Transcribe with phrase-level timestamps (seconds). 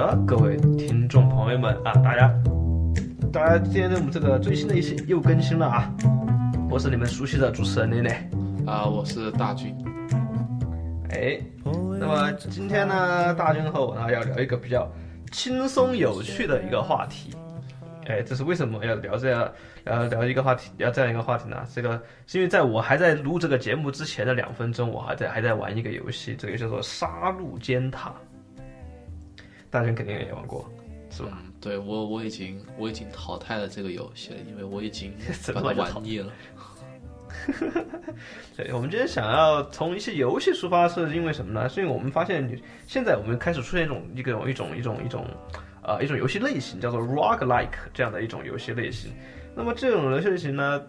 [0.00, 2.34] 的各位听众朋友们啊，大家，
[3.30, 5.94] 大家今天我们这个最新的一期又更新了啊！
[6.70, 8.30] 我是你们熟悉的主持人内内
[8.66, 9.76] 啊，我是大军。
[11.10, 11.38] 哎，
[11.98, 14.90] 那么今天呢，大军和我呢要聊一个比较
[15.32, 17.36] 轻松有趣的一个话题。
[18.06, 19.46] 哎，这是为什么要聊这样
[19.84, 21.62] 呃聊一个话题，聊这样一个话题呢？
[21.74, 28.08] 这个是因为在我还在录这个节目之前的两分钟，我还在还在玩一个游戏，这个叫做《杀戮尖塔》。
[29.70, 30.68] 大家肯定也玩过，
[31.10, 31.38] 是吧？
[31.60, 35.14] 对我我已经我已经淘汰了这个游戏了，因为我已经
[35.54, 36.32] 把它玩腻了。
[38.56, 41.68] 对，我们今天想要从一些游戏出发，是因为什么呢？
[41.68, 45.24] 是因为我们发现现在我们开始出现一种一个一种一种一种
[45.82, 49.12] 呃一种游戏类型，叫做 roguelike 这样的一种游戏类型。
[49.54, 50.82] 那么这种游戏类型呢？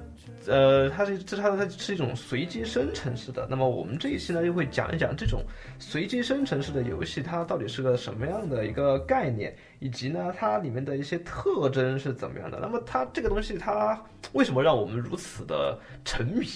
[0.47, 3.47] 呃，它是这它它是一种随机生成式的。
[3.49, 5.43] 那么我们这一期呢，就会讲一讲这种
[5.77, 12.59] 随机生成式的游戏，它到底是个什么样的一个概念，以及呢，它里面的一些特征是怎么样的。
[12.61, 16.47] 那么它这个东西，它为什么让我们如此的沉迷？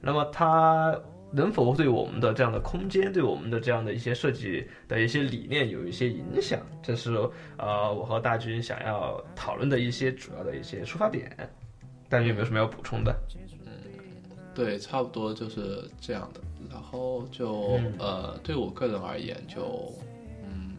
[0.00, 0.94] 那么它
[1.32, 6.60] 能否对我们的这样的空间，对我们的这样的一些设计的一些理念有一些影响？
[6.82, 7.10] 这是
[7.56, 11.34] 呃，我和大军想要讨论的一些主要的一些出发点。
[12.08, 13.14] 大家有没有什么要补充的？
[13.66, 13.72] 嗯，
[14.54, 16.40] 对，差不多就是这样的。
[16.70, 19.92] 然后就呃，对我个人而言，就
[20.42, 20.76] 嗯，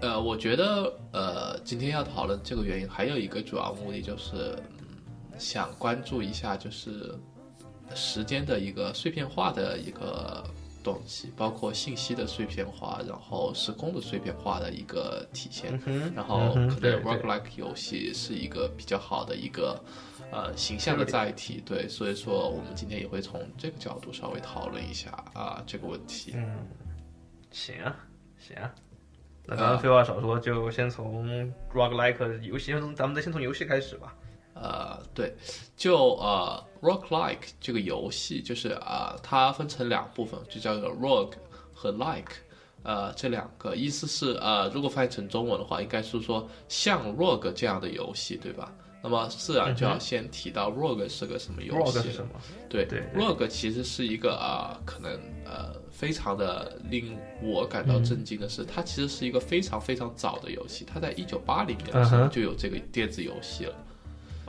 [0.00, 4.56] 呃，我觉得呃，今天要讨论这个原因，还有一个主要目的就是，
[5.38, 7.14] 想关注一下就是
[7.94, 10.44] 时间的一个碎片化的一个。
[10.92, 15.78] 东西包括信息的碎片化，然后时空的碎片化的一个体现，
[16.14, 19.82] 然后可能 roguelike 游戏是一个比较好的一个
[20.30, 26.34] 呃形象的载体，对，所以说我们今天也会从这个角度稍微讨论一下啊这个问题。
[26.36, 26.66] 嗯，
[27.50, 27.96] 行啊，
[28.38, 28.72] 行啊，
[29.44, 34.14] 那咱们废话少说，就先从 roguelike 游戏，从咱们再先从游戏开始吧。
[34.54, 35.34] 呃，对，
[35.76, 41.34] 就呃，roguelike 这个游戏就是啊，它分成两部分，就叫做 rogue
[41.72, 42.32] 和 like，
[42.82, 48.72] 呃，这两个意思是呃，如果翻译成中文的话，应该是说像 rogue 这样的游戏，对吧？
[49.02, 51.98] 那么自然就要先提到 rogue 是个什么游戏。
[51.98, 52.40] rogue 是什么？
[52.68, 55.12] 对对，rogue 其实是一个啊，可能
[55.44, 63.74] 呃，非常的令我感到震惊的是，它其实是一个非常非常早的游戏，它在一九八零年的时候就有这个电子游戏了。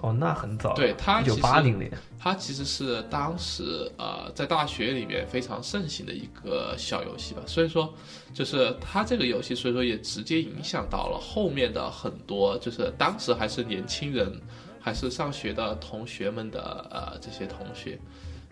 [0.01, 0.75] 哦，那很早。
[0.75, 7.41] 对他，一九八零年，他其实是当时呃在大学里面非常盛行的一个小游戏吧。
[7.47, 7.91] 所以说，
[8.33, 14.39] 就是他这个游戏，所以说也直接影响到了后面的很多，就是当时还是年轻人，
[14.79, 17.99] 还是上学的同学们的呃这些同学，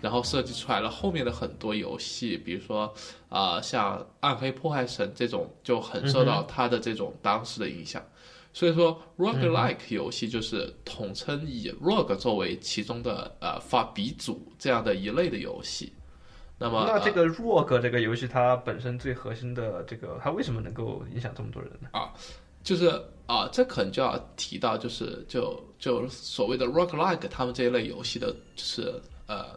[0.01, 2.91] 然后设计出来了后面的很多游戏，比如说
[3.29, 8.01] 啊像《暗黑破坏神》这种，就很受到它的这种当时的影响。
[8.55, 15.91] 所以说，roguelike 游戏就是统称以 rogue 作为其中的呃发鼻祖这样的一类的游戏。
[16.57, 21.89] 那么，那这个 rogue 这个游戏它本身最核心的这个，它为什么能够影响这么多人呢？
[21.91, 22.13] 啊，
[22.63, 22.87] 就是
[23.25, 29.47] 啊，这可能就要提到，就是就就所谓的 roguelike 他们这一类游戏的，就是呃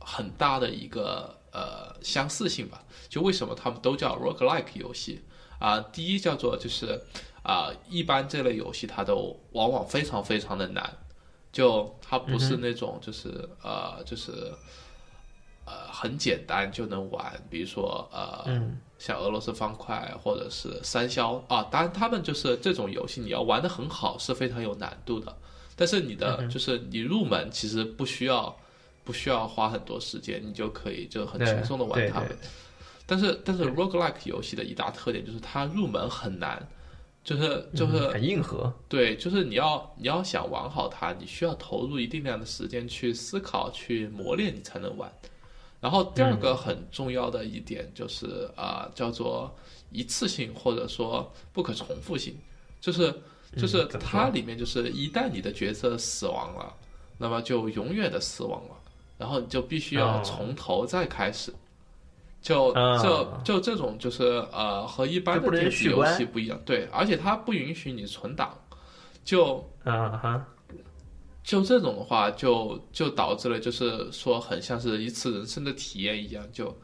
[0.00, 2.82] 很大的一个呃相似性吧。
[3.10, 5.20] 就为什么他们都叫 roguelike 游戏
[5.58, 5.78] 啊？
[5.92, 6.98] 第一叫做就是。
[7.42, 10.88] 啊，一般这类游戏它都往往非常非常的难，
[11.50, 14.52] 就它不是那种就是呃就是
[15.64, 18.44] 呃很简单就能玩，比如说呃
[18.98, 25.36] 像俄罗斯方块或者是三消啊，当然他们就是这种游戏你要玩的很好是非常有难度的，
[25.74, 28.56] 但是你的就是你入门其实不需要
[29.02, 32.38] 不需要花很多时间，你就可以就很轻松的玩它们，
[33.04, 36.64] 但是但是 roguelike 游戏的一大特点就是它入门很难。
[37.24, 45.12] 就是就是很硬核，对，就是你要你要想玩好它，你需要投入一定量的时间去思考、去磨练，你才能玩。
[45.80, 49.54] 然后第二个很重要的一点就是啊，叫做
[49.90, 52.36] 一次性或者说不可重复性，
[52.80, 53.14] 就是
[53.56, 56.74] 就是它里面就是一旦你的角色死亡了，
[57.18, 58.76] 那么就永远的死亡了，
[59.16, 61.52] 然后你就必须要从头再开始。
[62.42, 68.52] 就就就这种就是呃和一般的电子游戏不一样，对，而且它不允许你存档，
[69.24, 70.46] 就啊哈，
[71.44, 76.76] 就这种的话就就导致了就是说很像是一次人生的体验一样，就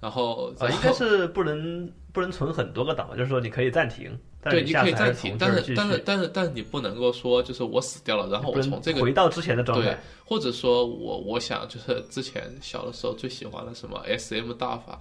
[0.00, 4.16] 然后啊应该是不能不能存很多个档，就是说你可以暂停。
[4.42, 14.98] 对，你可以暂停，但是但是但是但是你不能够说就是我死掉了，然后我从这个回到之前的状态，对或者说我我想就是之前小的时候最喜欢的什么 S M 大法，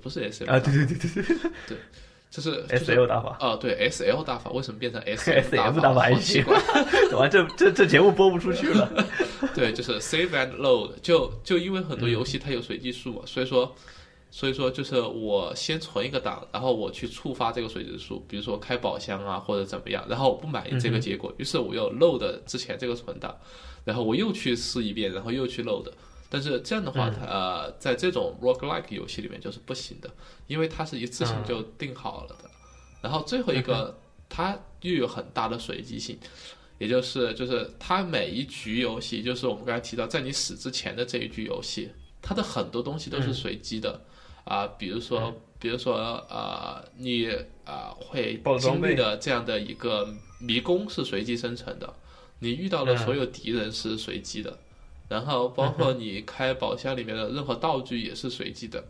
[0.00, 1.36] 不是 S M 啊，对对对对对
[1.66, 1.78] 对，
[2.30, 3.36] 就是，S L 大法。
[3.40, 6.10] 啊，对，S L 大法为什么变成 S S M 大法？
[6.10, 6.56] 好奇怪，
[7.18, 8.88] 完这这这节目播不出去了。
[9.56, 13.74] 对，就是 save and load，就就因为很多游戏它有随机数嘛，所以说。
[14.30, 23.34] 所以说，就是我先存一个档，然后我去触发这个随机数，比如说开宝箱啊，或者怎么样，然后我不满意这个结果，于是我又 load 之前这个存档，
[23.84, 25.90] 然后我又去试一遍，然后又去 load。
[26.30, 30.10] 但是这样的话，它呃，在这种 roguelike 游戏里面就是不行的，
[30.46, 32.50] 因为它是一次性就定好了的。
[33.00, 33.98] 然后最后一个，
[34.28, 36.18] 它又有很大的随机性，
[36.76, 41.88] 也就是就是它每一局游戏，就是我们刚才提到，在你死之前的这一局游戏，
[42.28, 44.02] 它的很多东西都是随机的。
[44.44, 45.94] 啊，比如说，比如说，
[46.30, 47.28] 呃，你
[47.64, 51.94] 啊会经历的这样的一个迷宫是随机生成的，
[52.38, 54.58] 你遇到的所有敌人是随机的，
[55.08, 58.82] 然后包括 你开宝箱里面的任何道具也是随机的。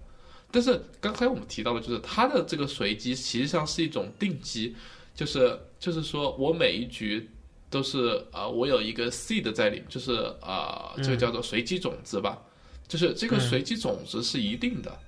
[0.53, 4.77] 但是刚才我们提到的，就是它的这个随机实际上是一种定机，
[5.15, 7.29] 就是就是说我每一局
[7.69, 12.41] 都是啊，我有一个 seed 在里，就是啊，这个叫做随机种子吧，
[12.89, 14.99] 就是这个随机种子是一定的。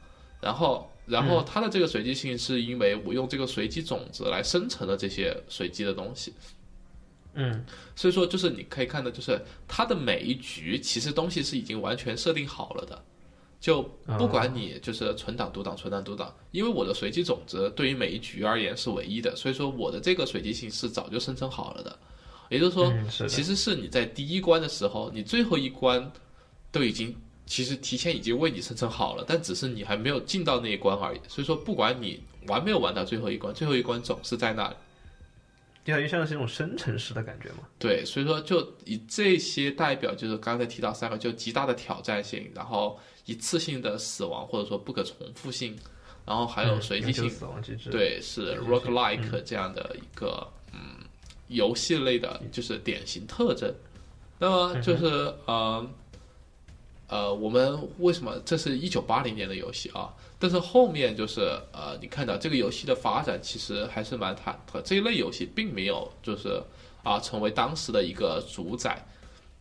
[0.40, 6.32] 然后，然后它的这个随机性是因为我用这个随机种子来生成了这些随机的东西，
[7.34, 7.62] 嗯，
[7.94, 9.38] 所以说就是你可以看到，就是
[9.68, 13.04] 它的每一局其实东西是已经完全设定好了的，
[13.60, 13.82] 就
[14.16, 21.98] 不管你就是存档读档存档读档，因为我的随机种子对于每一局而言是唯一的，所以说我的这个随机性是早就生成好了的，
[22.48, 26.10] 也就是说，其实是你在第一关的时候，你最后一关
[26.72, 27.14] 都已经。
[27.50, 31.20] 其实提前已经为你生成好了，但只是你还没有进到那一关而已。
[31.26, 34.76] 所以说，不管你玩没有玩到最后一关，最后一关总是在那里。
[35.84, 37.66] 就感觉像是一种生成式的感觉嘛。
[37.76, 45.76] 对，所以说就以这些代表，就是刚才提到三个，就极大的挑战性，然后一次性的死亡或者说不可重复性，
[46.24, 47.28] 然后还有随机性。
[47.28, 47.90] 死亡机制。
[47.90, 50.78] 对，是 rock like 这样的一个嗯
[51.48, 53.74] 游戏类的，就是典型特征。
[54.38, 55.84] 那么就是呃。
[57.10, 60.14] 呃，我们为什么这是一九八零年的游戏啊？
[60.38, 61.40] 但是后面就是
[61.72, 64.80] 呃，你看到这个游戏的发展其实还是蛮忐忑。
[64.82, 66.62] 这一类游戏并没有就是
[67.02, 69.04] 啊成为当时的一个主宰，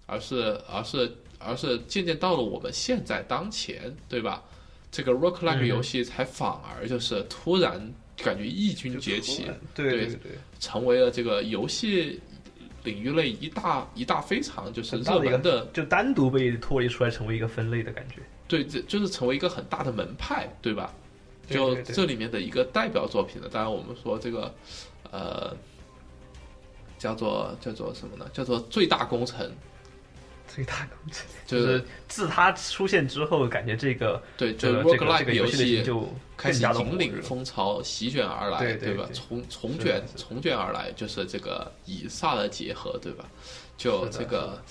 [0.05, 4.43] 而是而是而是渐渐到了我们现在当前，对吧？
[4.91, 12.19] 这个 roguelike 游戏才反而就是突然感觉异军崛起，对对对，成为了这个游戏。
[12.83, 18.21] 领域类一大一大非常就是热门的，就单独被脱离出来成为一个分类的感觉。
[18.47, 20.93] 对，这就是成为一个很大的门派，对吧？
[21.49, 24.53] 就这里面的一个代表作品呢，当然我们说这个，
[25.11, 25.55] 呃，
[26.97, 28.29] 叫做叫做什么呢？
[28.31, 29.51] 叫做最大工程。
[30.53, 34.83] 最大工程就是自它出现之后，感觉这个对这个
[35.17, 39.07] 这个游戏就开始引领风潮席卷而来，对吧？
[39.13, 43.25] 从从卷从卷而来，就是这个以萨的结合，对吧？
[43.77, 44.61] 就这个，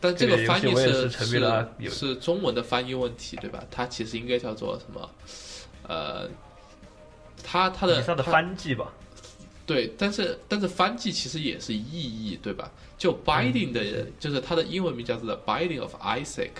[0.00, 3.62] 但这个翻译是是是中文的翻译问题，对吧？
[3.70, 5.10] 它其实应该叫做什么？
[5.88, 6.28] 呃，
[7.42, 8.92] 它它的以萨的翻译吧。
[9.66, 12.70] 对，但是但是翻译其实也是意译，对吧？
[12.98, 16.50] 就 Binding 的，就是它的英文名叫做 Binding of Isaac，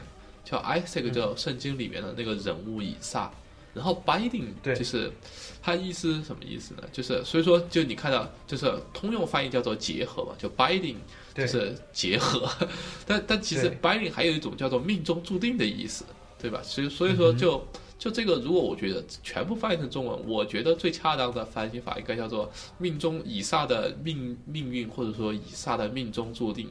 [0.43, 3.31] 叫 Isaac，叫圣经里面的那个人物以撒。
[3.75, 5.13] 然后 Binding 就是
[5.61, 6.83] 它意思是什么意思呢？
[6.93, 10.97] 就是所以说，就你看到，就是通用翻译叫做结合嘛，就 Binding
[11.35, 12.49] 就是结合。
[13.07, 16.07] 但但其实 Binding 还有一种叫做命中注定的意思，
[16.41, 16.63] 对吧？
[16.63, 17.67] 所以所以说就。
[17.99, 26.71] 就这个，如果我觉得全部翻译成中文，我觉得最恰当的翻译法应该叫做“命中以撒的命命运”或者说“以撒的命中注定”，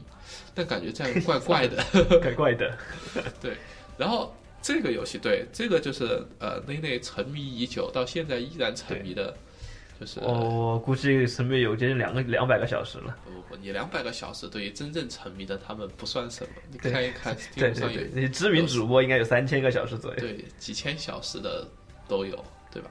[0.54, 1.84] 但感觉这样怪 怪的，
[2.20, 2.76] 怪怪的。
[3.40, 3.56] 对，
[3.96, 9.34] 然后这个游戏，对这个就是呃，内内沉迷已久，到现在依然沉迷的。
[10.00, 13.16] 就是我估计沉迷有接近两个两百个小时了。
[13.24, 16.50] 不不不，你两百个小时对于真正沉迷的他们不算什么。
[16.70, 20.20] 你看一看，对对对，你知名主播应该有三千个小时左右。
[20.20, 21.66] 对，几千小时的
[22.08, 22.90] 都有，对吧？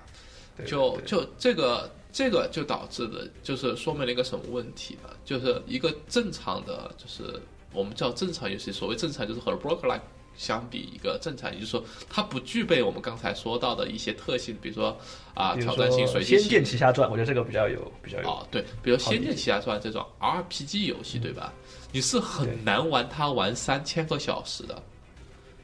[0.66, 5.10] 就就这个这个就导致的，就是说明了一个什么问题呢？
[5.26, 7.42] 就是一个正常的，就是
[7.74, 10.04] 我们叫正常游戏，所谓正常就是和 broker like。
[10.36, 14.98] 相比一个正常，也就是说，它不具备我们刚才说到的一些特性，比如说
[15.34, 16.40] 啊，挑战性、随机性。
[16.40, 18.28] 仙剑奇侠传，我觉得这个比较有比较有。
[18.28, 21.54] 哦，对，比如仙剑奇侠传这种 RPG 游戏，对吧？
[21.92, 24.82] 你是很难玩它玩三千个小时的。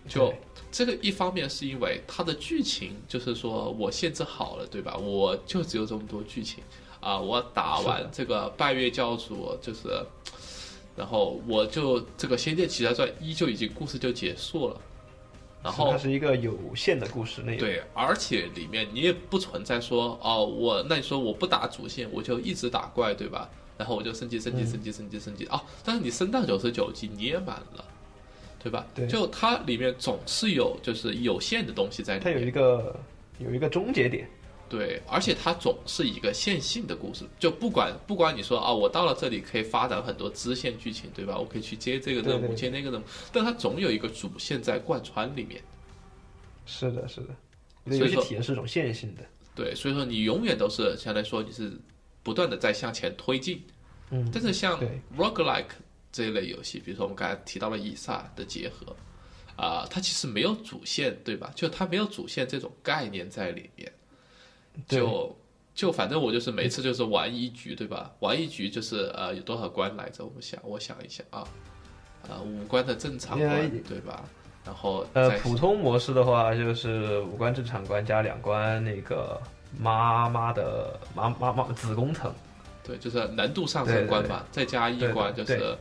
[0.07, 0.33] 就
[0.71, 4.95] 这个一方面是因为它的剧情，就是说我限制好了，对吧？
[4.97, 6.63] 我就只有这么多剧情
[6.99, 10.05] 啊，我打完这个拜月教主就是。
[10.99, 14.81] 然后我就这个《仙剑奇侠传一》就已经故事就结束了，
[15.63, 17.59] 然后它是一个有限的故事内容。
[17.59, 23.49] 对，而且里面你也不存在说哦，我那你说我不打主线，我就一直打怪，对吧？
[23.77, 27.85] 然后我就升级升级升级升级升级哦，但是你升到九十九级你也满了，
[28.61, 28.85] 对吧？
[28.93, 32.93] 对就它里面总是有就是有限的东西在里它有一，个
[33.37, 34.29] 有一个终结点。
[34.69, 41.37] 对，而且它总是一个线性的故事，就不管不管你说啊，我到了这里可以发展很多支线剧情，对吧？
[41.37, 45.59] 我可以去接这个任务，接那个任务，但它总有一个主线在贯穿里面。
[46.65, 47.35] 是的，是的，
[47.83, 49.23] 你的游戏所以说体验是一种线性的。
[49.55, 51.77] 对，所以说你永远都是相当于说你是
[52.21, 53.61] 不断的在向前推进。
[54.11, 54.79] 嗯，但是像
[55.17, 55.65] roguelike
[56.11, 58.95] 这一类游戏，比如说我们刚才提到了以撒的结合，
[59.55, 61.51] 啊、它其实没有主线，对吧？
[61.55, 63.93] 就它没有主线这种概念在里面，对
[64.87, 65.35] 就
[65.75, 68.11] 就反正我就是每次就是玩一局，对吧？
[68.19, 70.25] 玩一局就是呃有多少关来着？
[70.25, 71.47] 我们想我想一下啊，
[72.27, 74.23] 呃五关的正常关，对吧？
[74.65, 79.41] 然后呃，普通模式的话就是五关正常关加两关那个
[79.79, 82.31] 妈妈的妈妈妈子宫层。
[82.83, 85.77] 对，就是难度上升关嘛，再加一关就是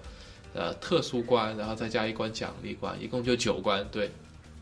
[0.54, 3.86] 呃特殊关，然后再加一关奖励关，一共就九关。
[3.90, 4.10] 对，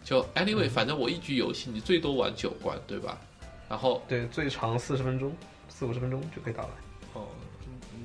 [0.04, 3.20] 就嗯 anyway，、反正我一局游戏你最多玩九关，对吧？
[3.68, 5.34] 然后对，最长四十分钟，
[5.68, 6.70] 四五十分钟就可以打完。
[7.14, 7.26] 哦，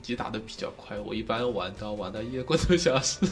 [0.06, 3.26] 你打的比较快，我一般玩到玩到一个多小时。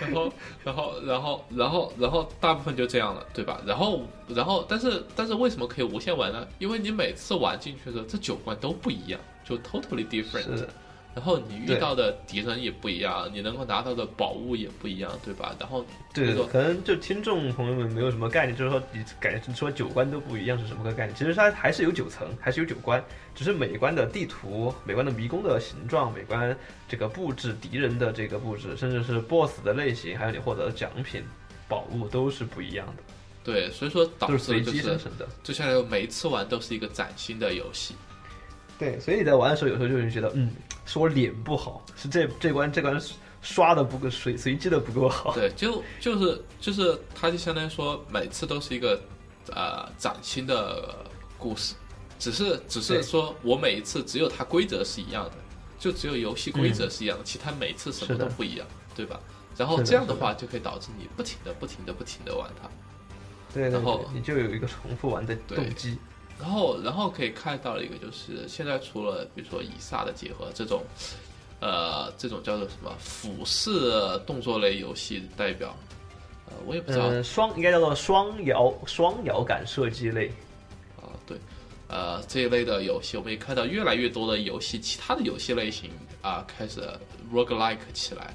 [0.00, 3.60] 然后，然后，然后，然后，然后大部分就这样了，对吧？
[3.66, 6.46] 然后，然后，但是，但是为什么可以无限玩呢？
[6.58, 10.66] 因为你每次玩进去的时候，这九关都不一样，就 totally different。
[11.14, 15.54] 然后你遇到的敌人也不一样，你能够拿到的宝物也不一样，对吧？
[15.60, 21.16] 然后对这个可能就听众朋友们没有什么概念，就是说你感觉说九关都不一样是什么个概念？
[21.16, 23.02] 其实它还是有九层，还是有九关，
[23.34, 26.56] 只是每一关的地图、每关的迷宫的形状、每关
[26.88, 31.22] 这个布置、敌人的这个布置，甚至是 BOSS 的类型，还有你获得的奖品、
[31.68, 33.02] 宝物都是不一样的，
[33.44, 35.28] 对，所以说导致就是机生成的。
[35.44, 37.94] 就相当于每一次玩都是一个崭新的游戏。
[38.78, 40.50] 对，所以你在玩的时候，有时候就会觉得，嗯，
[40.84, 43.00] 是我脸不好，是这这关这关
[43.40, 45.32] 刷的不够随随机的不够好。
[45.34, 49.00] 对，就就是就是，它就相当于说每次都是一个
[49.52, 50.94] 呃崭新的
[51.38, 51.74] 故事，
[52.18, 55.32] 只是只是说我每一次只有它规则是一样的，
[55.78, 59.20] 就只有游戏规则是一样的，其他每次什么都不一样，对吧？
[59.56, 62.68] 然后这样的话就可以导致你不停的不停的不停的玩它。
[63.52, 65.96] 对对然后，你就有一个重复玩的对动机。
[66.40, 70.82] 然后，然后可以看到一个就是现在除了比如说以撒的结合这种，
[71.60, 73.70] 呃，这种叫做什么俯视
[74.26, 75.74] 动作类游戏代表，
[76.46, 77.06] 呃，我也不知道。
[77.08, 80.28] 嗯，双应该叫做双摇双摇杆射击类。
[81.00, 81.38] 啊，对，
[81.88, 86.80] 呃，这一类的游戏，我们也看到越来越多的游戏，其他的游戏类型啊，开始
[87.32, 88.34] roguelike 起来。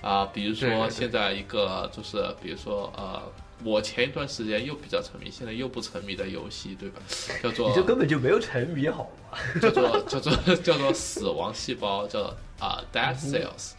[0.00, 3.22] 啊，比如说现在一个就是，比如说呃，
[3.64, 7.00] 我前一段时间又比较沉迷，现在又不沉迷的游戏，对吧？
[7.42, 9.38] 叫做你就根本就没有沉迷好吗？
[9.60, 13.72] 叫做叫做叫做死亡细胞，叫啊 Dead Cells，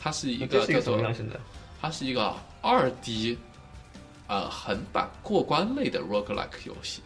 [0.00, 1.00] 它是一个叫做？
[1.80, 3.38] 它是一个二 D
[4.26, 7.02] 呃横版过关类的 roguelike 游戏。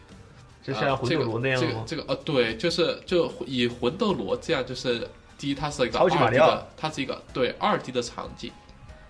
[0.63, 1.83] 就像魂斗罗那样这个吗？
[1.85, 8.49] 这个这个呃，对，就是就以魂斗罗这样，就是第一它是一个二超级马 D 的，它是一个对二 D 的场景，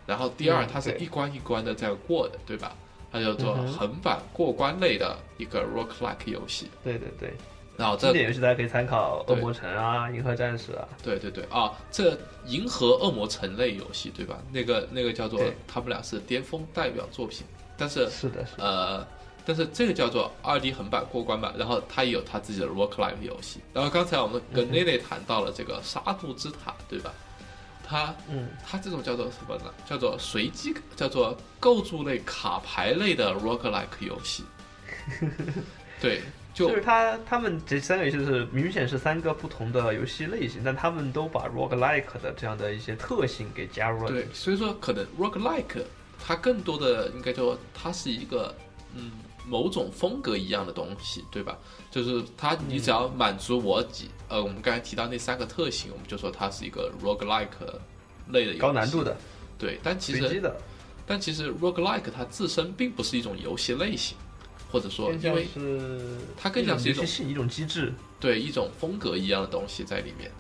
[0.08, 2.76] 然后第二嗯它是一关一关的这样过的，对吧？
[3.14, 6.68] 它叫做横版过关类的一个 roguelike 游戏。
[6.84, 7.34] 对对对，
[7.78, 10.88] 然后这经典游戏大家可以参考《恶魔城》啊，《银河战士》啊。
[11.04, 12.18] 对对对啊，这
[12.48, 14.40] 银河恶魔城类游戏对吧？
[14.52, 17.46] 那个那个叫做他们俩是巅峰代表作品，
[17.78, 18.64] 但是是的，是的。
[18.64, 19.08] 呃，
[19.46, 23.60] 但是这个叫做二 D 横版过关版，然后它也有它自己的 roguelike 游戏。
[23.74, 27.14] 然后刚才我们跟内内谈到了这个杀戮之塔，对吧？
[27.84, 29.66] 它嗯，它这种叫做什么呢？
[29.86, 34.44] 叫做随机，叫做构筑类卡牌类的 roguelike 游戏。
[36.00, 36.22] 对，
[36.54, 44.10] 就就是它他们这三个游戏是明显是三个不同的游戏类型，但他们都把 roguelike 的这样的一些特性给加入了。
[44.10, 45.84] 对，所以说可能 roguelike
[46.26, 48.56] 它更多的应该说它是一个
[48.96, 49.12] 嗯
[49.48, 51.58] 某种风格一样的东西，对吧？
[51.92, 57.48] 就是它你只要满足我几、呃我们刚才提到那三个特性，我们就说它是一个 roguelike
[58.30, 59.04] 类的高难度。
[59.04, 59.16] 的、
[59.58, 60.54] 对，但其实
[61.06, 64.18] 但其实 roguelike 它自身并不是一种游戏类型，
[64.72, 67.94] 或者说因为是它更像是一种游戏一种机制。
[68.24, 70.32] 对一种风格一样的东西在里面，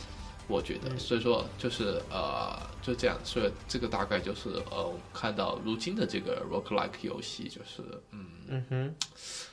[0.48, 8.95] 我觉得，嗯所以说就是呃就这样，所以这个大概就是呃我们看到如今的这个 roguelike 游戏就是嗯嗯哼，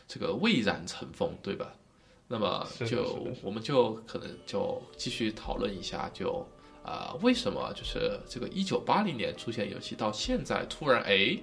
[0.07, 1.73] 这个蔚然成风，对吧？
[2.29, 6.47] 那么就我们就可能就继续讨论一下就。
[6.83, 11.39] 啊、为什么就是这个一九八零年出现游戏，到现在突然哎，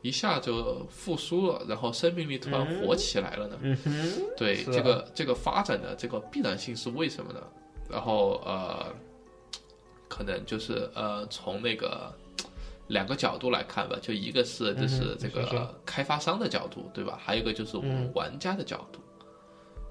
[0.00, 3.58] 一下就复苏了，然后生命力突然火起来了呢？
[3.60, 7.40] 嗯哼，对，啊这个这个发展的这个必然性是为什么呢？
[7.88, 8.92] 然后呃，
[10.08, 12.12] 可能就是呃，从那个
[12.88, 17.18] 两个角度来看吧，就一个是就是这个开发商的角度，对吧？
[17.22, 19.00] 还有一个就是我们玩家的角度。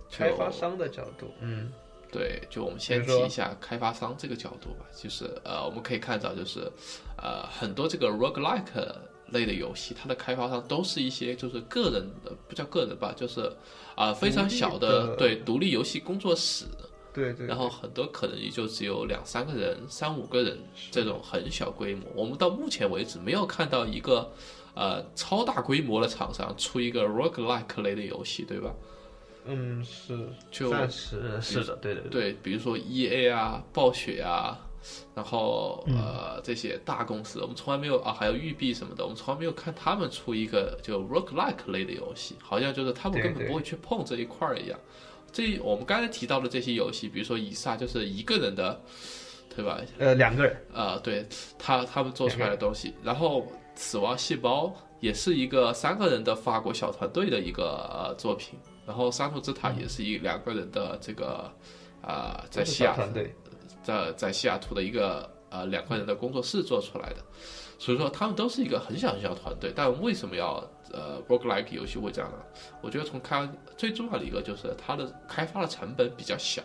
[0.10, 1.71] 开发商的角度，嗯
[2.12, 6.69] 对，就我们先提一下开发商这个角度吧，就是呃，我们可以看到，就是
[7.15, 8.93] 呃，很多这个 roguelike
[9.27, 13.50] 类的游戏，它的开发商都是一些就是个人的，不叫个人吧，就是
[13.95, 16.65] 啊、非常小的对独立游戏工作室，
[17.13, 20.58] 对对，然后很多可能也就只有两三个人、三五个人
[20.89, 22.06] 这种很小规模。
[22.15, 24.32] 我们到目前为止没有看到一个
[24.74, 28.74] 呃超大规模的厂商出一个 roguelike 类的游戏，对吧？
[29.44, 30.18] 嗯是，
[30.51, 34.56] 就暂时是的，对对对，对，比如说 E A 啊、暴雪啊，
[35.15, 44.80] 然后嗯呃这些大公司，我们从来没有啊，还有育碧什么的，我们从来没有看他们出一个就 roguelike 类的游戏，好像就是他们根本不会去碰这一块儿一样。
[45.31, 48.81] 这我们刚才提到的这些游戏，比如说以撒就是一个人的，
[49.55, 49.79] 对吧？
[49.97, 51.25] 呃两个人，呃，对
[51.57, 53.45] 他他们做出来的东西，然后
[53.75, 61.51] 死亡细胞也是一个三个人的法国小团队的一个呃作品，然后沙图之塔也是一两个人的这个
[62.01, 63.33] 啊、在西雅团队，
[63.83, 67.17] 在在西雅图的一个呃两个人的工作室做出来的，
[67.81, 72.38] 所以说他们都是一个很小很小的团队，但为什么要呃 roguelike 游戏会这样呢？
[72.79, 76.61] 我觉得从开最重要的一个就是它的开发的成本比较小。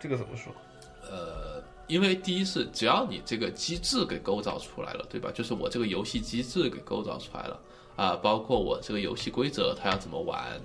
[0.00, 0.52] 这个怎么说？
[1.08, 5.30] 呃，因为第一是只要你这个机制给构造出来了，对吧？
[5.32, 7.60] 就是我这个游戏机制给构造出来了
[7.94, 10.60] 啊、包括我这个游戏规则它要怎么玩，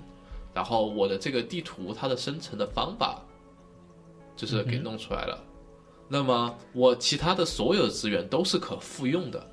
[0.52, 3.22] 然后我的这个地图它的生成的方法，
[4.34, 5.38] 就是给弄出来了。
[6.08, 9.46] 那么我其他的所有资源都是可复用的，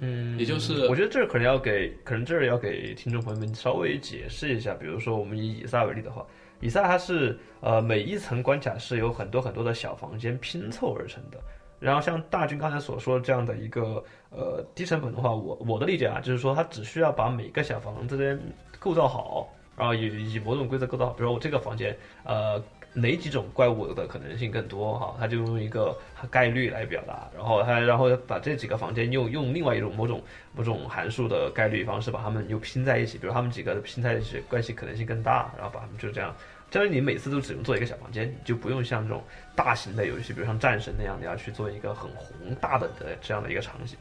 [0.00, 4.74] 嗯，也就是我觉得这儿可能要给，可能这儿要给听众朋友们稍微解释一下。
[4.74, 6.26] 比如说，我们以以撒为例的话，
[6.60, 11.38] 以撒它是呃每一层关卡是有很多很多的小房间拼凑而成的。
[11.78, 18.40] 然后像大军刚才所说的这样的一个呃低成本的话，我我的理解啊，就是说它只需要把每个小房子间
[18.78, 22.58] 构造好，然后以以某种规则构造好，比如说我这个房间呃
[22.98, 25.94] 哪几种怪物的可能性更多哈，它就用一个
[26.30, 30.22] 概率来表达，然后它然后把这几个房间用用另外一种某种
[30.54, 36.34] 某种函数的概率方式把它们又拼在一起，比如它们几个拼在一起关系可能性更大，然后把它们就这样。
[36.70, 39.22] 这样你每次都只用做一个小房间，你就不用像这种
[39.54, 43.96] 大型的游戏，比如像战神那样，你要去做一个很宏大的的这样的一个场景。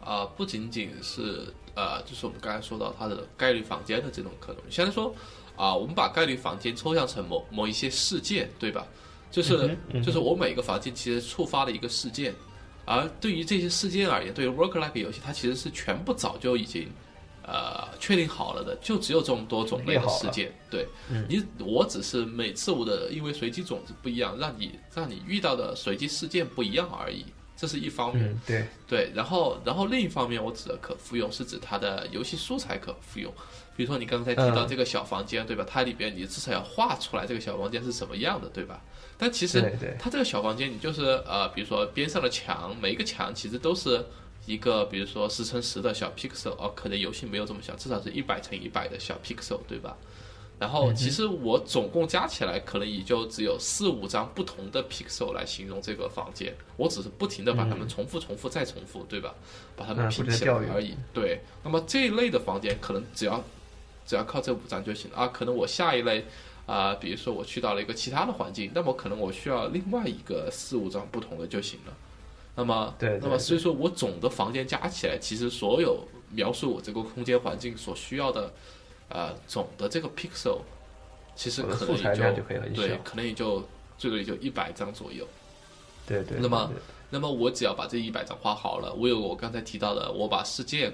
[0.00, 4.70] 啊、不仅仅是呃，就是我们刚才说到它的概率房间的这种可能性。
[4.70, 5.14] 现在说
[5.58, 8.86] 啊、我们把概率房间抽象成某某一些事件，对吧？
[9.30, 12.34] 就是、就是我每个房间其实触发了一个事件，
[12.86, 16.88] 而对于这些事件而言，对于 Work-like 游戏，它其实是全部早就已经
[17.42, 20.50] 呃确定好了的，就只有这么多种类的事件。
[20.70, 20.86] 对、
[21.28, 27.26] 你，我只是每次我的因为随机种子不一样，让你让你遇到的随机事件不一样而已。
[27.58, 28.24] 这是一方面。
[28.24, 33.30] 嗯，对，对，然后然后另一方面，我指的可复用是指它的游戏素材可复用。
[33.76, 35.64] 比如说你刚才提到嗯这个小房间，对吧？
[35.68, 38.80] 它里边你至少要画出来这个小房间是什么样的，对吧？
[39.16, 39.60] 但其实
[39.98, 44.04] 它这个小房间，你就是呃，比如说边上的墙，每一个墙其实都是
[44.46, 49.96] 一个，比如说十乘十的小 pixel，哦，可能游戏没有这么小，至少是一百乘一百的小 pixel，对吧？
[50.58, 59.34] 然后其实我总共加起来可能也就只有四五张不同的 pixel 来形容这个房间，我只是不停的把它们重复、重复再重复，对吧？
[59.76, 60.94] 把它们嗯拼起来而已。
[61.14, 63.42] 对，那么这一类的房间可能只要
[64.04, 65.28] 只要靠这五张就行了啊。
[65.28, 66.24] 可能我下一类
[66.66, 71.94] 啊、比如说我去到了一个其他的环境，那么可能我需要另外一个四五张不同的就行了。
[72.56, 78.52] 那么，对对那么所以说我总的房间加起来，其实所有描述我这个空间环境所需要的，
[79.08, 80.60] 呃，总的这个 pixel，
[81.34, 82.42] 其实可能也就
[82.74, 83.66] 对，可能也就
[83.96, 85.26] 最多也就一百张左右。
[86.06, 86.38] 对对。
[86.40, 86.70] 那么
[87.10, 90.92] 那么我只要把这一百张画好了，我有我刚才提到的，我把事件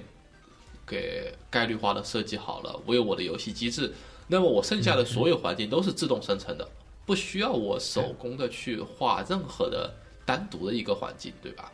[0.87, 3.92] 给概率化的设计好了，我有我的游戏机制，
[4.29, 6.68] 那么我剩下的所有环境都是自动生成的，
[7.05, 9.92] 不需要我手工的去画任何的
[10.24, 11.72] 单独的一个环境，对吧？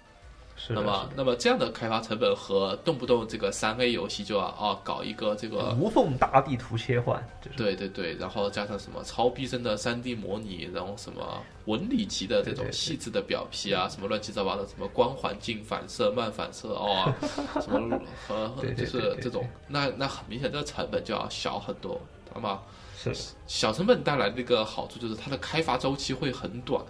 [0.62, 7.56] 是的那么，那么这样的开发成本和动不动这个三 A 游戏就要啊搞一个这个无缝大地图切换，就是。
[7.56, 17.10] 对对对，然后加上什么超逼真的 3D 模拟，然后什么纹理级的这种细致的表皮啊，什么乱七八糟的，什么光环境反射、慢反射哦，
[17.62, 21.98] 什么和和就是这种，那那很明显这个成本就要小很多，
[22.34, 22.60] 那么
[22.96, 23.10] 是
[23.46, 26.84] 小成本带来的一个好处就是它的开发周期会很短，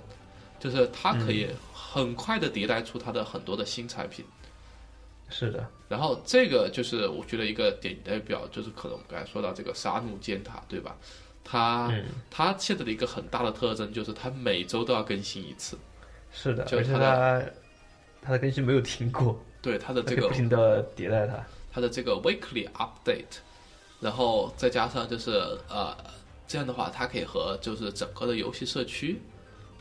[0.59, 1.57] 就是它可以嗯
[1.93, 4.25] 很快的迭代出它的很多的新产品。
[5.29, 10.97] 是的，然后这个就是我觉得一个典型代表，就是可能我们刚才说到这个沙努尖塔，对吧？
[11.45, 15.79] 它、嗯它现在的一个很大的特征就是它每周都要更新一次，
[16.33, 17.43] 是的，就它它
[18.23, 21.45] 它的更新没有停过，对它的这个不停的迭代它。
[21.73, 23.39] 它的这个 weekly update，
[24.01, 25.31] 然后再加上就是
[25.69, 25.97] 呃
[26.49, 29.23] 这样的话，它可以和就是整个的游戏社区，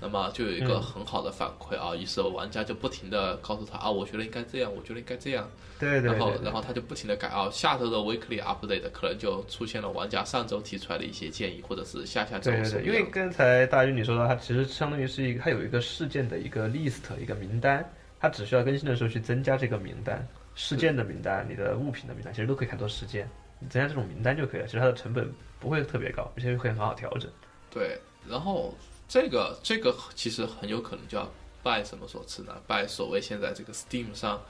[0.01, 17.83] 那么就有一个嗯很好的反馈啊，于是玩家就不停的告诉他啊，我觉得应该这样，我觉得应该这样，对对然后对，然后他就不停的改啊，下周的 weekly update 可能就出现了玩家上周提出来的一些建议，或者是下下周对对对，因为刚才大鱼你说到，它其实相当于是一个，它有一个事件的一个 list 一个名单，
[18.19, 24.65] 它只需要更新的时候去增加这个名单，事件的名单、你的物品的名单，其实都可以看作事件，你增加这种名单就可以了。
[24.65, 27.29] 其实它的成本不会特别高，而且会很好调整。
[27.69, 28.73] 对，然后
[29.09, 31.29] 这个这个其实很有可能就要
[31.63, 32.55] 拜什么所赐呢？
[32.67, 34.41] 拜所谓现在这个 Steam 上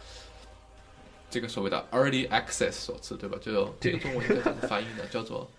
[1.29, 3.37] 这个所谓的 Early Access 所赐，对吧？
[3.41, 5.05] 就这个中文应该怎么翻译呢？
[5.09, 5.49] 叫做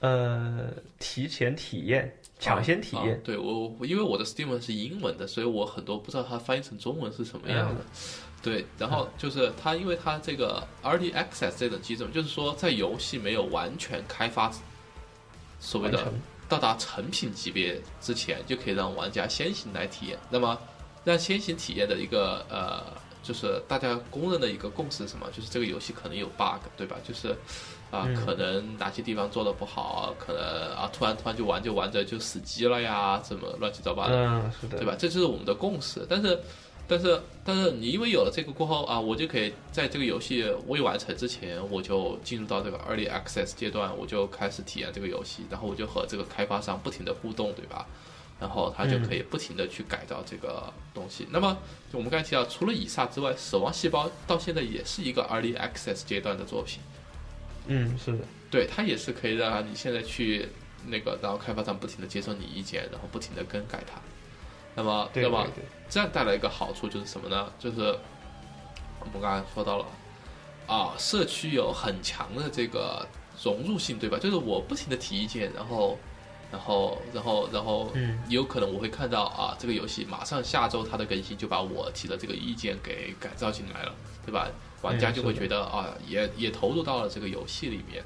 [0.00, 7.84] 呃，提前体验、抢先体验啊，对我，我因为我的 Steam 是英文的，所以我很多不知道它翻译成中文是什么样的。
[8.42, 14.50] 对，然后就是它，因为它这个 Early Access 这种机制，就是说在游戏没有完全开发
[15.58, 16.10] 所谓的
[16.50, 20.18] 到达成品级别之前，就可以让玩家先行来体验。
[20.28, 20.58] 那么，
[21.04, 22.82] 让先行体验的一个呃，
[23.22, 25.26] 就是大家公认的一个共识是什么？
[25.32, 26.96] 就是这个游戏可能有 bug，对吧？
[27.06, 27.28] 就是
[27.90, 30.42] 啊、嗯可能哪些地方做的不好，可能
[30.76, 34.16] 啊，突然突然就玩就玩着就死机了呀，什么乱七八糟的。
[34.16, 34.94] 嗯，是的，对吧？
[34.98, 36.06] 这就是我们的共识。
[36.08, 36.38] 但是，
[36.90, 47.86] 但是，但是你因为有了这个过后啊，我就可以在这个游戏未完成之前，我就进入到这个 early access 阶段，我就开始体验这个游戏，然后我就和这个开发商不停的互动，对吧？
[48.40, 51.28] 然后他就可以不停的去改造这个东西。
[51.30, 51.56] 那么
[51.92, 56.80] 就我们刚才提到，除了以撒之外，死亡细胞到现在也是一个 early access 阶段的作品。
[57.66, 60.48] 嗯，是的，对，它也是可以让你现在去
[60.86, 64.00] 那个，然后开发商不停的接受你意见，然后不停的更改它。
[64.74, 67.52] 那么，对那么对对，这样带来一个好处就是什么呢？
[67.58, 67.80] 就是
[69.00, 69.84] 我们刚才说到了
[70.66, 73.06] 啊，社区有很强的这个
[73.42, 74.16] 融入性，对吧？
[74.18, 75.98] 就是我不停的提意见，然后，
[76.52, 83.92] 然后，然后，然后，嗯，有可能我会看到啊，这个游戏马上下周它的更新就把我提的这个意见给改造进来了，
[84.24, 84.48] 对吧？
[84.82, 88.02] 玩家就会觉得啊，也也投入到了这个游戏里面。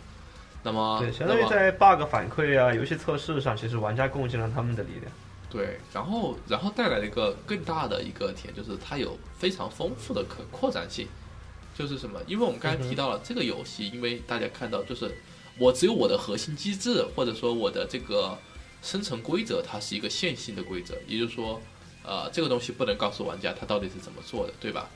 [0.62, 5.12] 那么，对，相当于在 bug 反馈啊、游戏测试上，其实玩家贡献了他们的力量。
[5.54, 11.06] 对，然后然后带来了一个更大的一个点，就是它有非常丰富的可扩展性。
[11.76, 12.20] 就是什么？
[12.28, 15.12] 因为我们刚才提到了、这个游戏，因为大家看到就是
[15.58, 18.38] 我只有我的核心机制，或者说我的这个
[18.80, 21.60] 生成规则，它是一个线性的规则，也就是说，
[22.04, 24.88] 呃，这个东西不能告诉玩家它到底是怎么做的，对吧？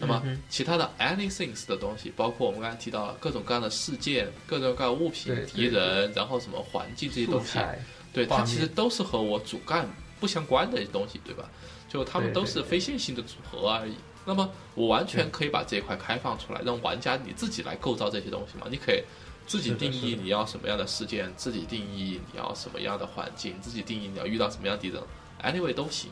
[0.00, 11.48] 那么其他的 anything 的东西，包括我们刚才提到了各种各样的事件、各种各样的物品、敌人，然后什么环境这些东西，材，对，它其实都是和我主干不相关的东西，对吧？
[11.88, 13.94] 就他们都是非线性的组合而已。
[14.26, 18.66] 那么我完全可以把这一块开放出来，让玩家你自己来构造这些东西嘛。
[18.70, 19.02] 你可以
[19.46, 25.02] 自己定义你要什么样的事件，自己定义你要什么样的环境，自己定义你要遇到什么样的敌人
[25.42, 26.10] ，anyway 都行。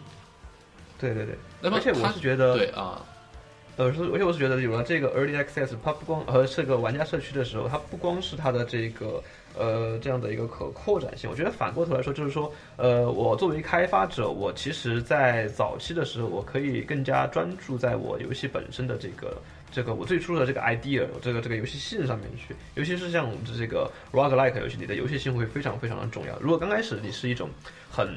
[0.99, 1.37] 对对对。
[1.61, 3.05] 那么而且我是觉得，对啊，
[3.77, 9.23] 呃，是而且我是觉得有了这个 early access，它不光呃这个玩家社区的时候，它不光是它的这个
[9.59, 19.37] 呃这样的一个可扩展性，我觉得反过头来说，就是说，呃，我作为开发者，我其实在早期的时候，我可以更加专注在我游戏本身的这个。
[19.73, 26.39] 这个我最初的这个 idea，这个这个游戏性上面去，尤其是像我们的这个 roguelike 游戏，你的游戏性会非常非常的重要。
[26.39, 27.51] 如果刚开始你是一种
[27.91, 28.09] 很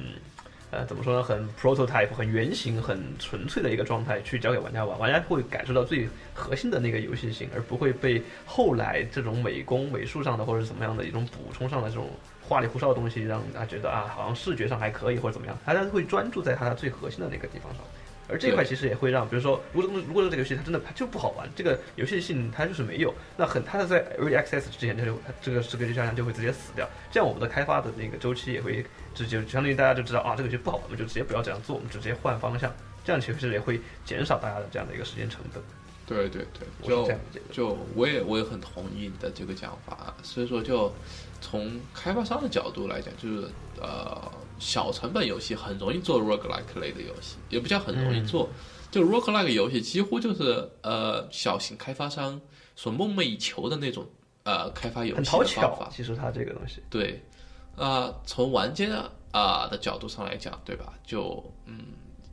[0.71, 1.23] 呃，怎么说呢？
[1.23, 12.07] 很 prototype、很原型、很纯粹的一个状态去交给玩家玩，玩家会感受到最核心的那个游戏性，而不会被后来这种美工、美术上的或者怎么样的一种补充上的这种
[12.47, 17.83] 花里胡哨的东西，让他觉得啊，好像视觉上还可以或者怎么样，大家会专注在它最核心的那个地方上。
[18.29, 32.71] 而这一块其实也会让，比如说，如果如果这个游戏它真的它就不好玩，这个游戏性它就是没有，那很它在 early access 之前，它就它这个这个就像就会直接死掉，这样我们的开发的那个周期也会直接相当于大家就知道啊，这个游戏不好玩，我们就直接不要这样做，我们就直接换方向，
[33.03, 35.61] 这样其实也会减少大家的这样的一个时间成本。
[36.05, 37.11] 对对对，就。
[37.51, 40.91] 就我也我也很同意你的这个讲法，所以说就
[41.41, 43.47] 从开发商的角度来讲，就是
[43.79, 44.19] 呃
[44.59, 48.49] 小成本游戏很容易做 roguelike 类的游戏，也不叫很容易做，
[48.91, 52.39] 就 roguelike 游戏几乎就是呃小型开发商
[52.75, 54.05] 所梦寐以求的那种
[54.43, 55.89] 呃开发游戏的方法，。
[55.91, 57.23] 其实它这个东西，对，
[57.75, 60.93] 啊、从玩家啊、的角度上来讲，对吧？
[61.05, 61.79] 就嗯，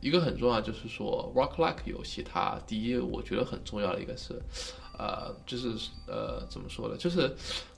[0.01, 4.41] 一个很重要就是说 roguelike 游戏，它第一我觉得很重要的一个是，
[4.99, 5.69] 呃，就是
[6.07, 7.29] 呃怎么说呢，就是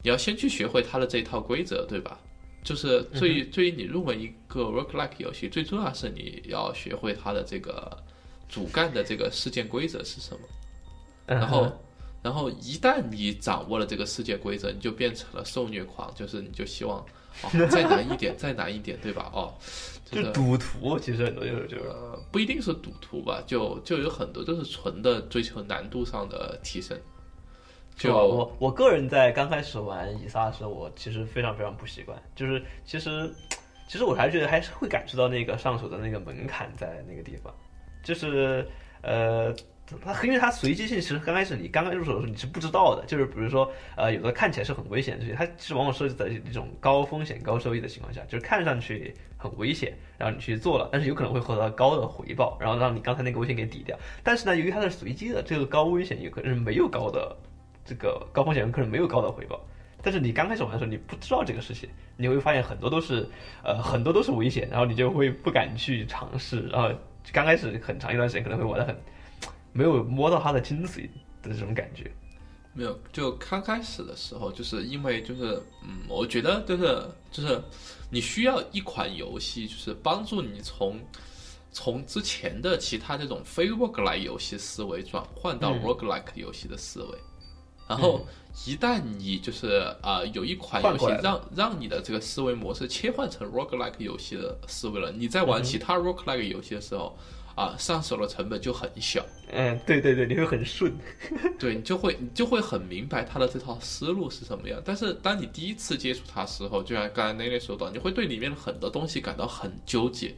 [0.03, 2.19] 你要先去学会它的这一套规则，对吧？
[2.63, 7.97] 就是对于对于你入门一个 roguelike 游戏，最重要是你要学会它的这个
[8.49, 10.41] 主干的这个事件规则是什么。
[11.27, 11.71] 然后，
[12.23, 16.99] 然后一旦你掌握了这个世界规则，你就变成了受虐狂，就是你就希望
[17.43, 19.31] 哦再难一点，再难一点，对吧？
[19.35, 19.55] 哦，
[20.11, 26.99] 就赌徒，其实很多就是这个呃不一定是赌徒吧，就就有很多就是纯的追求难度上的提升。
[27.99, 33.31] 就我我个人在刚开始玩以撒的时候，我其实非常非常不习惯，就是其实
[33.87, 37.53] 其实我还是觉得还是会感受到那个上手的那个门槛在那个地方，
[38.03, 38.67] 就是
[39.03, 39.55] 呃。
[40.05, 53.99] 它因为它随机性，其实刚开始你刚刚入手的时候你是不知道的，就是比如说呃有的看起来是很危险的东西，它其实往往设计在一种高风险高收益的情况下，就是看上去很危险，然后你去做了，但是有可能会获得高的回报，然后让你刚才那个危险给抵掉。
[54.23, 57.35] 但是呢，由于它是随机的，这个高危险有可能是没有高的
[57.89, 59.59] 这个高风险有可能没有高的回报。
[60.03, 63.29] 但是你刚开始玩的时候，你不知道这个事情，你会发现很多都是
[63.65, 66.91] 呃很多都是危险，然后你就会不敢去尝试，然后
[67.33, 68.95] 刚开始很长一段时间可能会玩的很。
[69.71, 71.03] 没有摸到它的精髓
[71.43, 72.11] 的这种感觉，
[72.73, 72.99] 没有。
[73.13, 77.63] 就刚开始的时候，就是因为就是嗯，我觉得就是就是
[78.11, 80.99] 你需要一款游戏，就是帮助你从
[81.71, 87.19] 从之前的其他这种非 roguelike 游戏思维转换到 roguelike 游戏的思维。
[87.89, 88.27] 然后
[88.67, 97.17] 一旦你就是啊有一款游戏让让你的这个思维模式切换成 roguelike 游戏的思维了，你在玩其他 roguelike 游戏的时候。
[97.59, 99.21] 啊，上手的成本就很小。
[99.51, 100.97] 嗯，对对对，你会很顺。
[101.59, 104.81] 对你就会你就会很明白他的这套思路是什么样。
[104.85, 110.37] 但是当你第一次接触它时候，就像刚才那那说到，你会对里面的很多东西感到很纠结。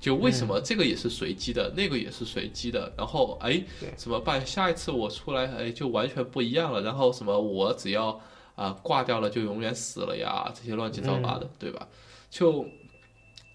[0.00, 2.92] 就为什么这个也是随机的，那个也是随机的？
[2.96, 3.62] 然后哎，
[3.96, 4.44] 怎么办？
[4.44, 6.80] 下一次我出来哎就完全不一样了。
[6.80, 8.20] 然后什么我只要
[8.56, 10.50] 啊挂掉了就永远死了呀？
[10.54, 11.86] 这些乱七八糟的，对吧？
[12.30, 12.64] 就。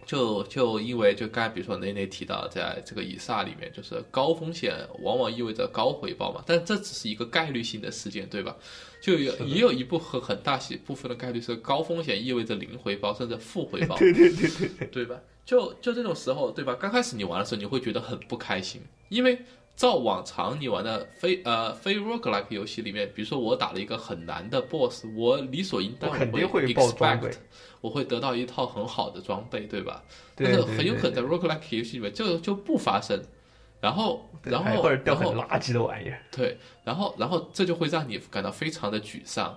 [0.06, 8.56] 就就因为就刚才比如说内内提到，在这个以撒里面，就是高风险往往意味着高回报嘛，但这只是一个概率性的事件，对吧？
[9.02, 15.20] 就有也有一部分很大些部分的概率是高风险意味着零回报甚至负回报， 对对对对，对吧？
[15.46, 16.76] 就就这种时候，对吧？
[16.76, 19.40] 刚开始你玩的时候，你会觉得很不开心，因为
[19.76, 27.34] 照往常你玩的非呃非 roguelike 游戏里面，比如说我打了一个很难的 boss，我理所应当肯定会 expect。
[27.82, 30.02] 我会得到一套很好的装备，对吧？
[30.34, 33.22] 但是很有可能在 roguelike 游戏里面就就不发生，
[33.80, 39.56] 然后然后或者掉很垃圾的玩意儿，对，然后然后这就会让你感到非常的沮丧，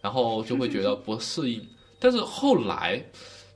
[0.00, 1.64] 然后就会觉得 不适应。
[2.00, 3.04] 但是后来，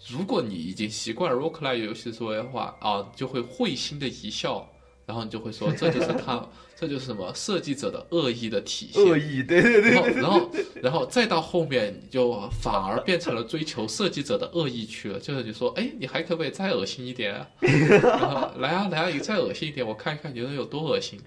[0.08, 4.68] 如果你已经习惯了 roguelike 游戏思维的话啊，就会会心的一笑。
[5.06, 9.02] 然后你就会说， 这就是他，这就是什么设计者的恶意的体现。
[9.04, 9.92] 恶意，对对对。
[9.92, 10.50] 然后，然后，
[10.82, 15.18] 然后再到后面，你就反而变成了追求设计者的恶意去了。
[15.18, 17.46] 就是你说，哎，你还可不可以再恶心一点啊？
[17.60, 21.20] 然后来啊，来啊，你再恶心一点，我看一看你能有多恶心。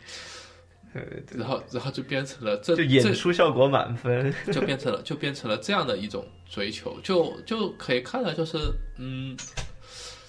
[1.34, 8.58] 然后，然后就变成了这，就演出效果满分， 就变成了，就变成了这样的一种追求，就就可以看到，就是
[8.98, 9.36] 嗯。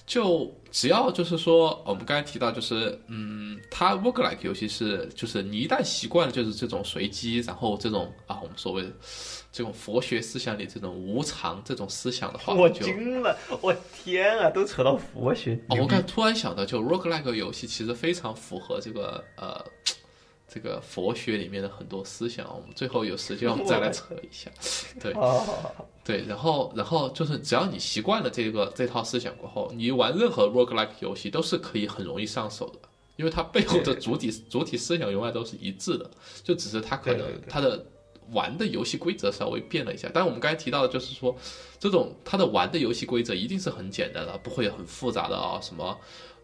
[0.07, 8.89] 就只要就是说，我们刚才提到，就是嗯，它 roguelike 游戏是，就是你一旦习惯了，就是这种随机，然后这种啊，我们所谓的
[9.51, 15.59] 这种佛学思想里这种无常这种思想的话，我惊了， 我天啊，都扯到佛学。
[15.67, 19.63] 哦，我刚突然想到，就 roguelike 游戏其实非常符合这个呃。
[20.49, 24.49] 这个佛学里面的很多思想，我们最后有时间我们再来扯一下。
[24.97, 25.13] 对，
[26.07, 32.79] 对，然后，然后就是只要你习惯了这个这套思想过后，你玩任何 roguelike 游戏都是可以很容易上手的，
[33.17, 36.09] 因为它背后的主体主体思想永远都是一致的，
[36.45, 37.85] 就只是它可能它的
[38.31, 40.09] 玩的游戏规则稍微变了一下。
[40.13, 41.35] 但是我们刚才提到的就是说，
[41.77, 45.97] 这种它的玩的游戏规则一定是很简单的，不会很复杂的啊什么。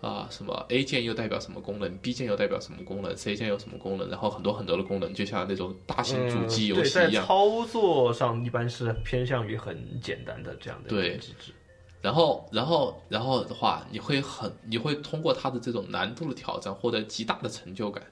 [0.03, 7.25] 啊，什么 A 键又代表什么功能，B 键又代表什么功能，C 键有什么功能，然后很多很多的功能，就像那种大型主机游戏一样。
[7.25, 11.53] 操作上一般是偏向于很简单的这样的机制。
[12.01, 18.03] 然后，然后，然后的话，你会很，你会通过它的这种难度的挑战获得极大的成就感。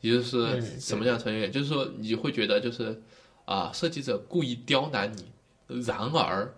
[0.00, 1.52] 也就是什么样的成就感？
[1.52, 3.00] 就是说你会觉得就是
[3.44, 6.52] 啊，设计者故意刁难你，然而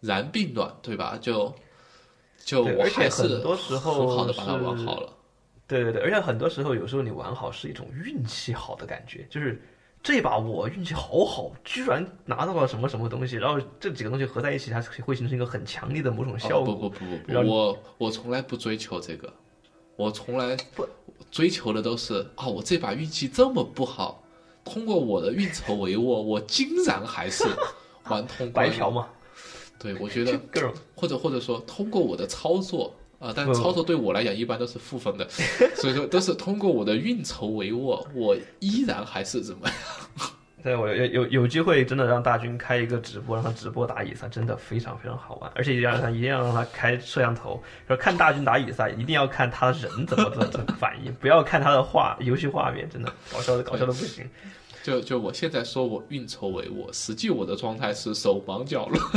[0.00, 1.16] 然并卵，对吧？
[1.20, 1.54] 就。
[2.44, 5.12] 就而且很多时候很好的把它玩好了，
[5.66, 9.62] 对对对，而且很多时候有时候你玩好是一种运气好的感觉，就是
[10.02, 16.74] 这把我运气好好，居然拿到了什么什么东西，然后这几个东西合在一起，它会形成一个很强烈的某种效果。
[16.74, 19.32] 不不不不，我我从来不追求这个，
[19.96, 20.86] 我从来不
[21.30, 24.22] 追求的都是啊，我这把运气这么不好，
[24.62, 27.44] 通过我的运筹帷幄，我竟然还是
[28.10, 28.68] 玩通关。
[28.68, 29.08] 白嫖嘛，
[29.92, 35.26] 对，我觉得各种或者或者说通过我的操作啊、但嗯操作对我来讲一般都是负分的，
[35.76, 39.76] 所以说都是通过我的运筹帷幄，我依然还是怎么样？
[40.62, 54.28] 对，我有有有机会真的让大军开一个直播，让他直播打野赛，真的非常非常好玩，而且一定要让他一定要让他开摄像头，说看大军打野赛，一定要看他人怎么怎么怎么反应，不要看他的画游戏画面，真的搞笑的搞笑的不行。
[54.84, 59.02] 就就我现在说我运筹帷幄，实际我的状态是手忙脚乱。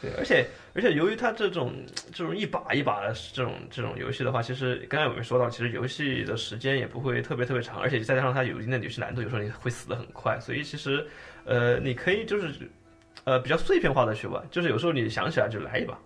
[0.00, 1.74] 对，而且而且由于它这种
[2.14, 11.04] 这种一把一把的这种这种游戏的话，其实刚才我们说到，其实游戏的时间也不会特别特别长，而且再加上它有一定的游戏难度，有时候你会死的很快，所以其实
[11.44, 12.52] 呃你可以就是
[13.24, 15.98] 呃比较碎片化的去玩，就是有时候你想起来就来一把。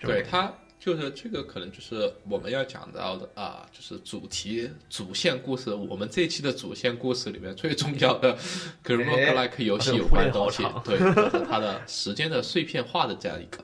[0.00, 5.74] 对它就是这个，可能就是我们要讲到的啊，就是主题主线故事。
[5.74, 8.34] 我们这一期的主线故事里面最重要的
[8.82, 13.62] 跟哎 roguelike 游戏有关的东西，对，就是它的时间的碎片化的这样一个。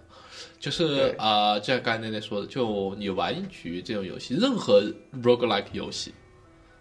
[0.61, 4.83] 就是对啊，就像刚才那那说的，就你玩一局这种游戏，任何
[5.23, 6.13] roguelike 游戏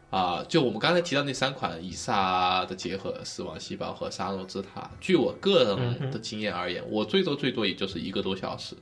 [0.09, 8.75] 啊，就我们刚才提到那三款以撒的结合，《死亡细胞》和《沙诺之塔》，据我个人的经验而言，我最多最多也就是一个多小时，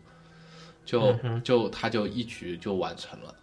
[0.86, 3.36] 就就他就一局就完成了。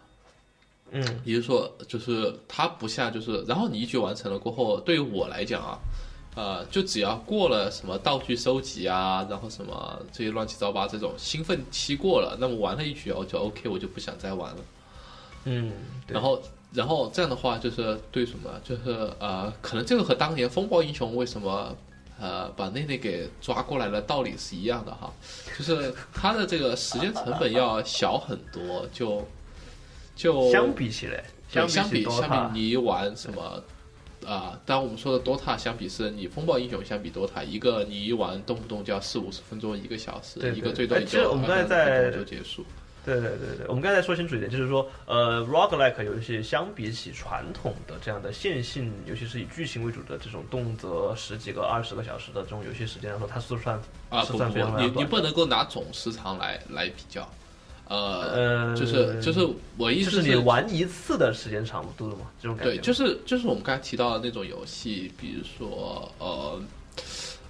[0.93, 5.79] 嗯，也就是说，就是他不像就是，然后你一局完成了过后，对于我来讲啊，
[6.35, 14.57] 呃，就只要过了什么道具收集啊，然后什么这些乱七八糟这种兴奋期过了，那么玩了一局我就 OK，我就不想再玩了。
[15.45, 15.71] 嗯，
[16.07, 16.41] 然后，
[16.73, 21.73] 然后这样的话就是对什么，就是呃，可能这个和当年风暴英雄为什么
[22.21, 25.11] 呃把内内给抓过来的道理是一样的哈，
[25.57, 29.27] 就是它的这个时间成本要小很多，就
[30.15, 33.61] 就相比起来，对相比相 DOTA 比你玩什么
[34.23, 42.63] 啊、当然我们说的 DOTA 相比是你风暴英雄相比 DOTA，一个你一玩动不动就要四五十分钟，一个小时，对对一个最多也哎其实我们在就结束。
[43.03, 54.79] 对对对对，我们刚才说清楚一点，就是说，呃，roguelike 游戏相比起传统的这样的线性，尤其是以剧情为主的这种动辄十几个、二十个小时的这种游戏时间来说，它是算啊，是算非常。
[54.79, 57.27] 你你不能够拿总时长来来比较，
[57.87, 62.73] 呃，呃，就是就是我意思就是你玩一次的时间长度嘛，这种感觉。
[62.73, 66.61] 对，就是就是我们刚才提到的那种游戏，比如说呃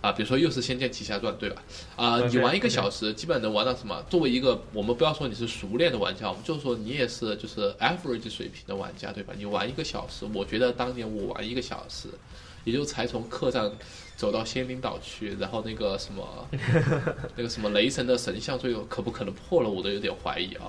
[0.02, 1.62] 啊，比如说又是《仙剑奇侠传》，对吧？
[1.96, 4.04] 啊、你玩一个小时，基本能玩到什么？
[4.10, 9.34] 作为一个我们不要说你是熟练的玩家，我们就说你也是就是 average 水平的玩家，对吧？
[9.38, 12.08] 你玩一个小时，我觉得当年我玩一个小时，
[12.64, 13.72] 也就才从客栈
[14.16, 16.48] 走到仙灵岛去，然后那个什么
[17.38, 20.66] 那个什么雷神的神像最后可不可能破了，我都有点怀疑啊。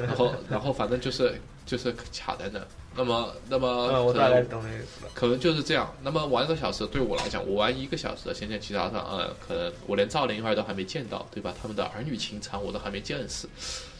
[0.00, 2.60] 然后然后反正就是就是卡在那。
[2.98, 5.10] 那么那么呃，我可能大概懂那意思了。
[5.12, 5.94] 可能就是这样。
[6.02, 11.52] 那么玩一个小时对我来讲，我玩一个小时的《仙剑奇侠传》，嗯，可能我连赵灵儿都还没见到，对吧？
[11.60, 13.46] 他们的儿女情长我都还没见识，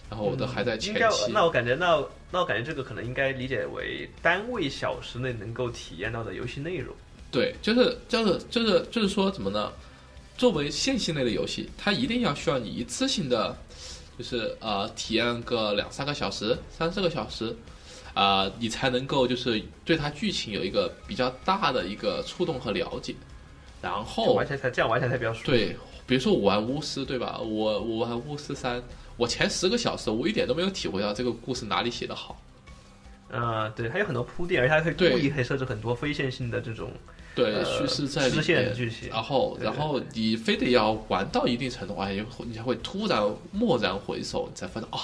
[0.09, 6.97] 然后我都还在前期。，那我感觉那那我感觉这个可能应该理解为单位小时内能够体验到的游戏内容。
[7.31, 9.71] 对，就是就是就是就是说怎么呢？
[10.39, 13.57] 作为线性类的游戏，它一定要需要你一次性的，
[14.19, 17.55] 就是呃体验个两三个小时、三四个小时，
[18.15, 23.15] 啊、你才能够就是对它剧情有一个比较大的一个触动和了解。
[23.83, 25.47] 然后玩起来才这样玩起来才比较舒服。
[25.47, 25.77] 对，
[26.07, 27.39] 比如说我玩巫师，对吧？
[27.39, 28.83] 我我玩巫师三，
[29.17, 32.41] 我前十个小时我一点都没有体会到这个故事哪里写的好。
[33.31, 36.91] 啊、对，它有很多铺垫，而且它可以对故意可以设置很多非线性的这种
[37.37, 38.75] 对，呃叙事在里面。
[39.11, 43.23] 然后然后你非得要玩到一定程度，哎，你才会突然
[43.53, 44.99] 蓦然回首，你才发现哦，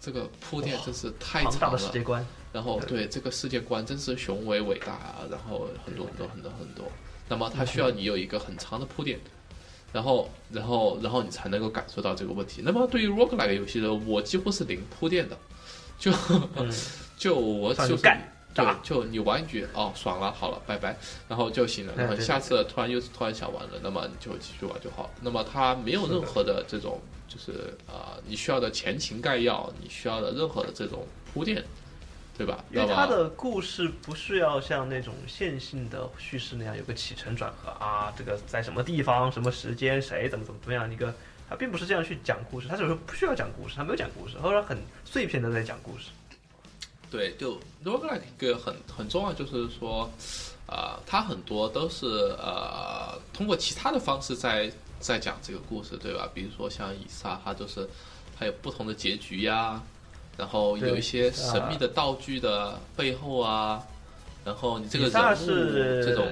[0.00, 1.78] 这个铺垫真是太长了。
[1.78, 3.06] 的世界观，然后对。
[3.06, 6.84] 这个世界观真是雄伟伟大啊，然后很多很多很多很多。
[7.28, 9.20] 那么它需要你有一个很长的铺垫，
[9.92, 12.62] 然后然后然后你才能够感受到这个问题。
[12.64, 15.38] 那么对于 roguelike 游戏呢，我几乎是零铺垫的，
[16.00, 16.10] 就
[16.56, 16.68] 嗯，
[17.16, 18.18] 就我就上就是干。
[18.18, 20.96] 对炸，就你玩一局哦，爽了，好了，拜拜，
[21.28, 21.94] 然后就行了。
[21.96, 25.10] 然后下次突然又突然想玩了，那么你就继续玩就好了。
[25.20, 31.64] 那么它没有任何的这种，就是啊、呃你需要的前情概要，你需要的任何的这种铺垫，
[32.36, 32.64] 对吧？
[32.70, 41.14] 因为它的故事不是要像那种线性的叙事那样有个起承转合啊，这个在什么地方、什么时间、谁怎么怎么怎么样一个，
[41.48, 46.10] 它并不是这样去讲故事，它有时候不需要讲故事，它没有讲故事，或者很碎片的在讲故事。
[47.10, 50.08] 对，就 roguelike 一个很很重要，就是说，
[50.66, 52.06] 呃，它很多都是
[52.38, 56.30] 呃通过其他的方式在在讲这个故事，对吧？
[56.32, 57.88] 比如说像以撒，它就是
[58.38, 59.82] 它有不同的结局呀，
[60.36, 63.82] 然后有一些神秘的道具的背后啊，
[64.44, 66.26] 然后你这个人物是这种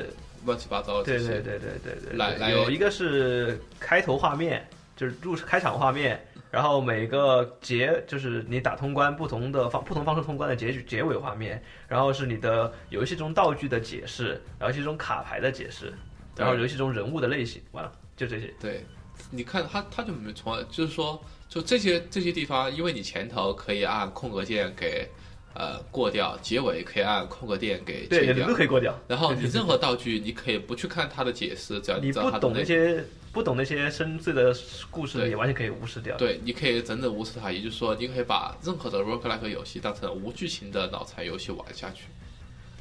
[0.46, 4.64] 乱七八糟的这些，对对对对对对，来来有一个是开头画面，
[4.96, 15.92] 就是入开场画面，然后每个结就是你打通关不同的方不同方式通关的结局结尾画面，然后是你的游戏中道具的解释，游戏中卡牌的解释，
[16.36, 18.52] 然后游戏中人物的类型，完了就这些。
[18.60, 18.84] 对，
[19.30, 25.06] 你看他他就没从来就是说，就这些这些地方，因为你前头可以按空格键给
[25.54, 28.54] 呃过掉，结尾可以按空格键给对，你都。
[28.54, 28.98] 可以过掉。
[29.06, 34.56] 然后你 任何道具，你可以不去看它的解释，只要你不懂那些不懂那些深邃的
[34.90, 36.16] 故事，对你完全可以无视掉。
[36.16, 42.04] 对，你可以整整无视它，也就是说，你可以把任何的 roguelike 游戏当成无剧情的脑残游戏玩下去。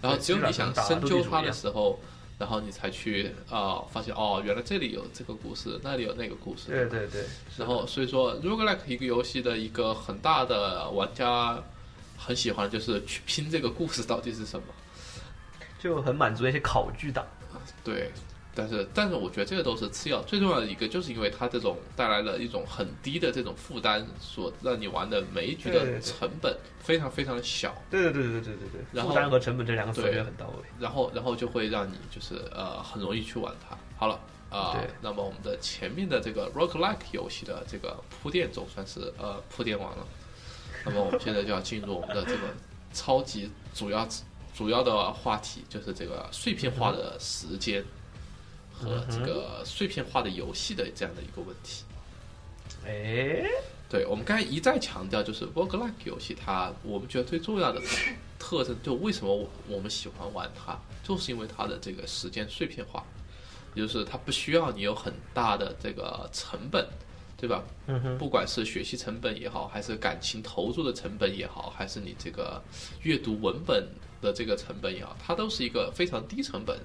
[0.01, 1.99] 然后只有你想深究它的时候，
[2.37, 6.67] 然后你才去呃发现哦，原来这里有这个故事，那里有那个故事。
[6.67, 7.23] 对对对，
[7.57, 11.61] 然后所以说 roguelike 一个游戏的一个很大的玩家
[12.17, 14.65] 很喜欢就是去拼这个故事到底是什么。
[15.79, 17.23] 就很满足那些考据党。
[17.83, 18.11] 对，
[18.57, 27.75] 但是，但是我觉得这个都是次要，最重要的一个就是因为它这种带来了一种很低的这种负担，所让你玩的每一局的成本非常非常的小。
[27.91, 28.81] 对对对对对对对。
[28.91, 30.55] 然后负担和成本这两个词也很到位。
[30.79, 33.77] 然后，然后就会让你就是呃很容易去玩它。
[33.95, 40.07] 好了，啊、那么我们的前面的这个 Rock Like 游戏的这个铺垫总算是呃铺垫完了。
[40.83, 42.55] 那么我们现在就要进入我们的这个
[42.91, 44.07] 超级主要
[44.55, 47.85] 主要的话题，就是这个碎片化的时间。
[48.77, 51.83] 和这个碎片化的游戏的这样的一个问题。
[52.85, 53.43] 哎，
[53.89, 57.81] 对我们刚才一再强调，就是 roguelike 游戏它，我们觉得最重要的
[58.37, 63.03] 特征，就为什么我我们喜欢玩它，就是因为它的这个时间碎片化，
[63.73, 66.87] 也就是它不需要你有很大的这个成本，
[67.35, 67.63] 对吧？
[67.87, 72.61] 嗯哼，不管是学习成本也好，还是感情投入的成本也好，还是你这个
[73.01, 73.85] 阅读文本
[74.21, 76.79] 的这个成本也好，它都是一个非常低成本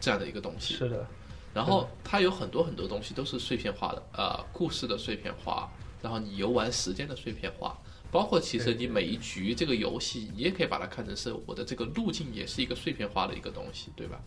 [0.00, 0.74] 这样的一个东西。
[0.74, 1.06] 是的，
[1.54, 5.70] 然后它有很多很多东西都是碎片化的，呃，故事的碎片化，
[6.02, 7.78] 然后你游玩时间的碎片化，
[8.10, 14.20] 包括其实你每一局这个游戏，你也可以把它看成是我的这个路径也是一个碎片化的一个东西，对吧？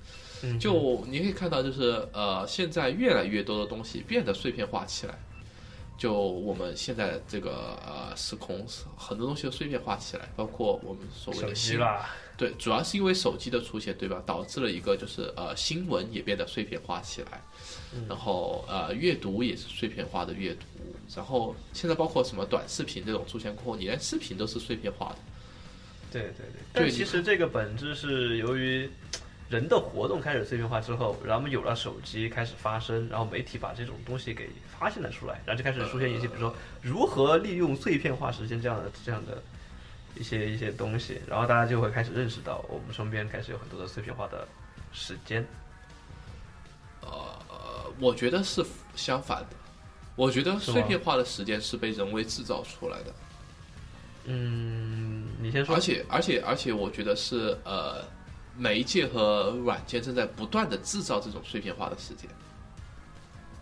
[0.43, 5.19] 嗯，就你可以看到，就是呃，现在越来越多的东西变得碎片化起来。
[5.99, 11.83] 就我们现在这个呃时空，很多东西都碎片化起来，包括我们所谓的新机，
[12.37, 14.23] 对，主要是因为手机的出现，对吧？
[14.25, 17.41] 导致了一个就是呃新闻也变得碎片化起来，
[18.07, 20.65] 然后呃阅读也是碎片化的阅读，
[21.13, 25.17] 然后现在包括什么短视频这种出现过后，你连视频都是碎片化的。
[26.13, 26.61] 对对对。
[26.71, 28.89] 但其实这个本质是由于
[29.49, 39.43] 人的活动开始碎片化之后，然后我们有了手机开始发生，然后媒体把这种东西给发现了出来，然后就开始出现一些，比如说如何利用碎片化时间这样的这样的
[40.15, 44.47] 一些一些东西，然后大家就会开始认识到我们身边开始有很多的碎片化的
[44.93, 45.45] 时间。
[47.01, 48.65] 呃，我觉得是
[48.95, 49.55] 相反的，
[50.15, 53.13] 我觉得碎片化的时间是被人为制造出来的，
[54.25, 55.75] 嗯，你先说。
[55.75, 58.03] 而且而且而且，我觉得是呃
[58.57, 62.29] 媒介和软件正在不断的制造这种碎片化的时间。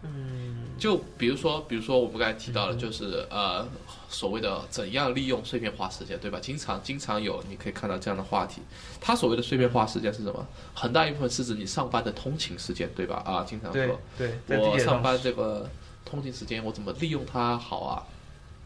[0.02, 3.68] 嗯，就比如说，比如说我们刚才提到的，就是、呃
[4.10, 6.40] 所谓的怎样利用碎片化时间，对吧？
[6.42, 8.62] 经常经常有你可以看到这样的话题。
[9.02, 10.48] 它所谓的碎片化时间是什么？
[10.74, 13.22] 很大一部分是指你上班的通勤时间，对吧？
[13.26, 15.70] 啊，经常说对，我上班这个
[16.06, 18.02] 通勤时间，我怎么利用它好啊？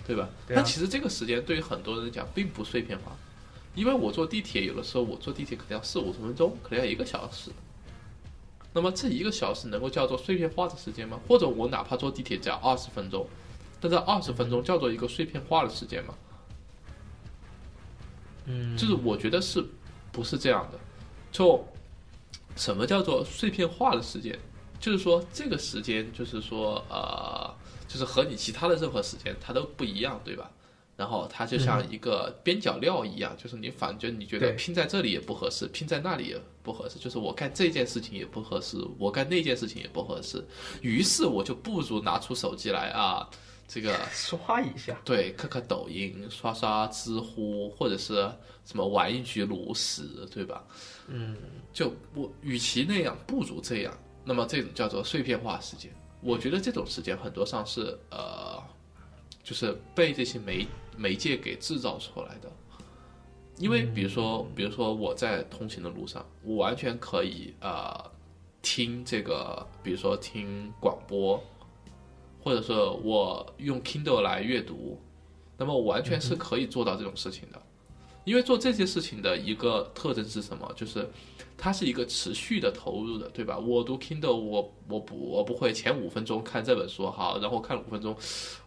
[0.05, 0.29] 对吧？
[0.47, 3.11] 对啊但其实这个时间对于很多人讲并不碎片化，
[3.73, 7.49] 因为我坐地铁有的时候我坐地铁可能要四五十分钟，可能要一个小时。
[8.73, 11.19] 那么这一个小时能够叫做碎片化的时间吗？
[11.27, 13.27] 或者我哪怕坐地铁只要二十分钟，
[13.79, 16.13] 但这二十分钟叫做一个碎片化的时间吗？
[18.45, 19.63] 嗯，就是我觉得是
[20.11, 20.79] 不是这样的？
[21.31, 21.63] 就
[22.55, 24.37] 什么叫做碎片化的时间？
[24.79, 27.53] 就是说这个时间，就是说呃，
[27.87, 30.49] 就是和你其他的任何时间它都不一样，对吧？
[31.01, 40.45] 然后它就像一个边角料一样，就是你反正你觉得拼在这里也不合适，拼在那里也不合适，就是我干这件事情也不合适，我干那件事情也不合适，
[40.83, 43.27] 于是我就不如拿出手机来啊，
[43.67, 44.95] 这个 刷一下。
[45.03, 48.13] 对，看看抖音，刷刷知乎，或者是
[48.63, 50.63] 什么玩一局炉石，对吧？
[51.07, 51.35] 嗯，
[51.73, 53.97] 就我与其那样，不如这样。
[54.23, 55.91] 那么这种叫做碎片化时间，
[56.21, 58.61] 我觉得这种时间很多上是呃，
[59.43, 60.67] 就是被这些媒
[60.97, 62.51] 媒介给制造出来的。
[63.57, 68.11] 因为比如说，比如说我在通勤的路上，我完全可以呃
[68.61, 71.43] 听这个，比如说听广播，
[72.43, 74.99] 或者说我用 Kindle 来阅读，
[75.57, 77.61] 那么我完全是可以做到这种事情的。
[78.23, 80.71] 因为做这些事情的一个特征是什么？
[80.75, 81.07] 就是
[81.61, 83.59] 它是一个持续的投入的，对吧？
[83.59, 88.17] 我读 Kindle，我我不我不会前五分钟看这本书好，然后看了五分钟，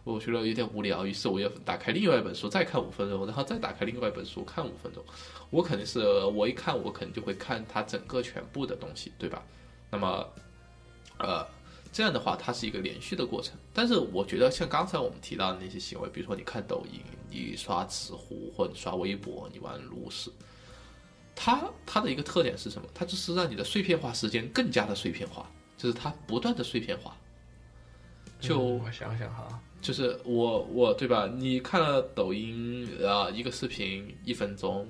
[0.05, 5.03] 我觉得有点无聊，于是我又打开另外一本书再看五分钟，然后再打开另外一本书看五分钟。
[5.49, 5.99] 我肯定是
[6.33, 9.43] 我一看我肯定就会看它整个全部的东西，对吧？
[9.91, 10.25] 那么，
[11.19, 11.45] 呃。
[11.91, 13.57] 这样的话，它是一个连续的过程。
[13.71, 20.29] 但是我觉得，像刚才我们提到的那些行为，比如说你看抖音、你刷知乎或者刷微博、你玩炉石，
[21.35, 22.87] 它它的一个特点是什么？
[22.93, 25.45] 它就是让你的碎片化时间更加的碎片化，
[25.77, 27.15] 就是它不断的碎片化。
[28.39, 31.27] 就我想想哈，就是我我对吧？
[31.27, 34.87] 你看了抖音啊一个视频一分钟，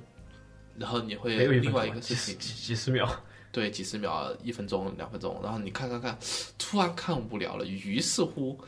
[0.78, 3.10] 然后你会另外一个视频几几十秒。
[3.52, 6.18] 对，几十秒、一分钟、两分钟，然后你看看看，
[6.58, 8.60] 突然看无聊了，于是乎，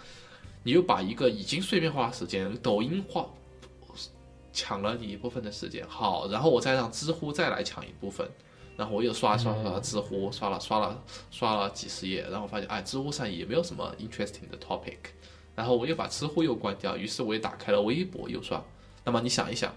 [0.64, 3.30] 你又把一个已经碎片化的时间，抖音化
[4.58, 8.28] 抢了你一部分的时间，好，然后我再让知乎再来抢一部分，
[8.76, 14.98] 然后我又刷刷刷知乎，刷了刷了刷了几十页，然后发现哎，知乎上也没有什么 interesting 的 topic，
[15.56, 18.60] 然后我又把知乎又关掉，于是我又打开了微博又刷，
[19.04, 19.72] 那么你想一想，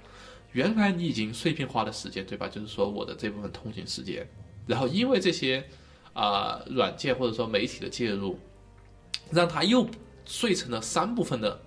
[0.52, 2.48] 原来你已经碎片化的时间，对吧？
[2.48, 4.26] 就是说我的这部分通勤时间。
[4.66, 5.62] 然后因为这些，
[6.14, 8.38] 啊，软件或者说媒体的介入，
[9.30, 9.86] 让它又
[10.24, 11.60] 碎成了三部分的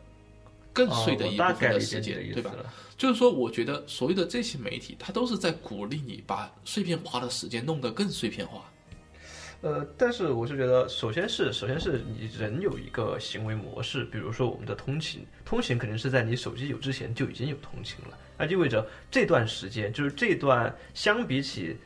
[0.74, 2.52] 更碎的一部分的时间，对吧？
[2.98, 8.70] 就是说，我觉得所谓的这些媒体，它都是在鼓励你把碎片化的时间弄得更碎片化。
[9.62, 21.78] 呃，但是我是觉得，首先是首先是你人有一个行为模式，比如说我们的通勤，通勤肯定是在你手机有之前就已经有通勤了，那意味着这段时间就是这段相比起。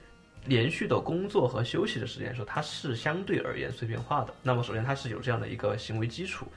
[0.45, 4.33] 连续的工作和休息的时间说它是相对而言碎片化的。
[4.41, 6.47] 那么首先它是有这样的一个行为基础，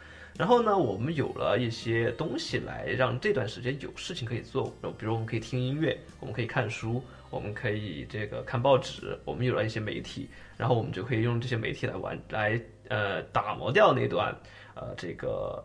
[0.40, 14.34] 然后呢，我们有了一些东西来让这段时间有事情可以做，比如我们可以听音乐，我们可以看书，我们可以这个看报纸，我们有了一些媒体，然后我们就可以用这些媒体来玩来呃打磨掉那段
[14.74, 15.62] 呃这个。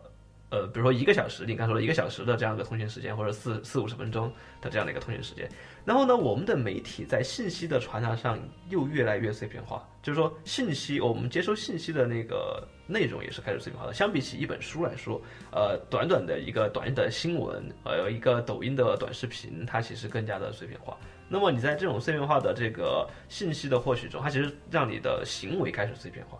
[0.48, 5.48] 呃，比如说一个小时，你刚说了一个小时的这样一个通讯时间，或者四四五十分钟的这样的一个通讯时间，
[5.84, 8.38] 然后呢，我们的媒体在信息的传达上
[8.68, 13.92] 又越来越碎片化，就是说信息我们接收信息的那个内容也是开始碎片化的。
[13.92, 15.20] 相比起一本书来说，
[15.50, 20.96] 呃，短短的一个短的新闻，呃，一个抖音的短视频，它其实更加的碎片化。
[21.28, 26.38] 那么你在这种碎片化的这个信息的获取中，它其实让你的行为开始碎片化。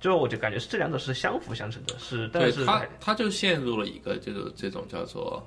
[0.00, 5.44] 就我就感觉是这两者是相辅相成的，是，但是他他就陷入了一个就是这种叫做，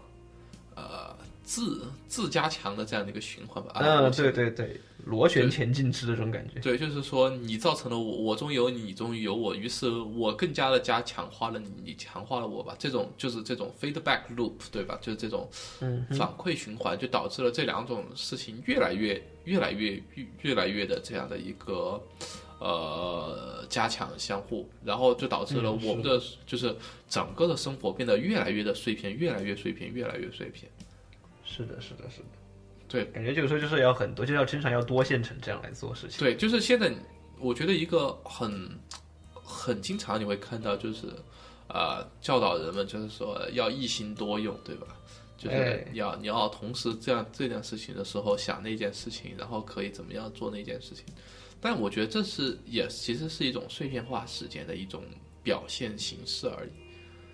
[0.75, 3.71] 呃自自加强的这样的一个循环吧。
[3.75, 6.59] 嗯，对对对，螺旋前进式的这种感觉。
[6.59, 12.75] 对，就是说你造成了我我中有你，你中有我，于是我更加的加强化了你，你强化了我吧。
[12.77, 14.99] 这种就是这种 feedback loop，对吧？
[15.01, 15.49] 就是这种
[16.09, 22.01] 反馈循环，就导致了这两种事情越来越越来越越越来越的这样的一个。
[22.63, 26.75] 呃，加强相互，然后就导致了我们的就是
[27.09, 30.71] 整个的生活变得越来越的碎片，越来越碎片，越来越碎片。
[31.43, 32.25] 是的，是的，是的。
[32.87, 36.19] 对，感觉这个时候就是要很多，就要经常要多线程这样来做事情。
[36.19, 36.93] 对，就是现在，
[37.39, 38.69] 我觉得一个很
[39.33, 41.07] 很经常你会看到，就是
[41.67, 44.85] 啊，教导人们就是说要一心多用，对吧？
[45.35, 51.03] 就是要你要同时这样这件事情的时候想那件事情，然后可以怎么样做那件事情。
[51.61, 55.03] 但我觉得这是也其实是一种碎片化时间的一种
[55.43, 56.71] 表现形式而已，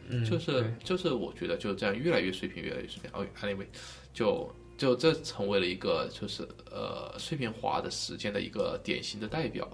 [0.09, 3.11] 嗯，就是就是我觉得就这样越来越碎片，越来越碎片。
[3.13, 3.67] OK，Anyway，
[4.13, 9.67] 就就这成为了一个就是呃碎片化的时间的一个典型的代表。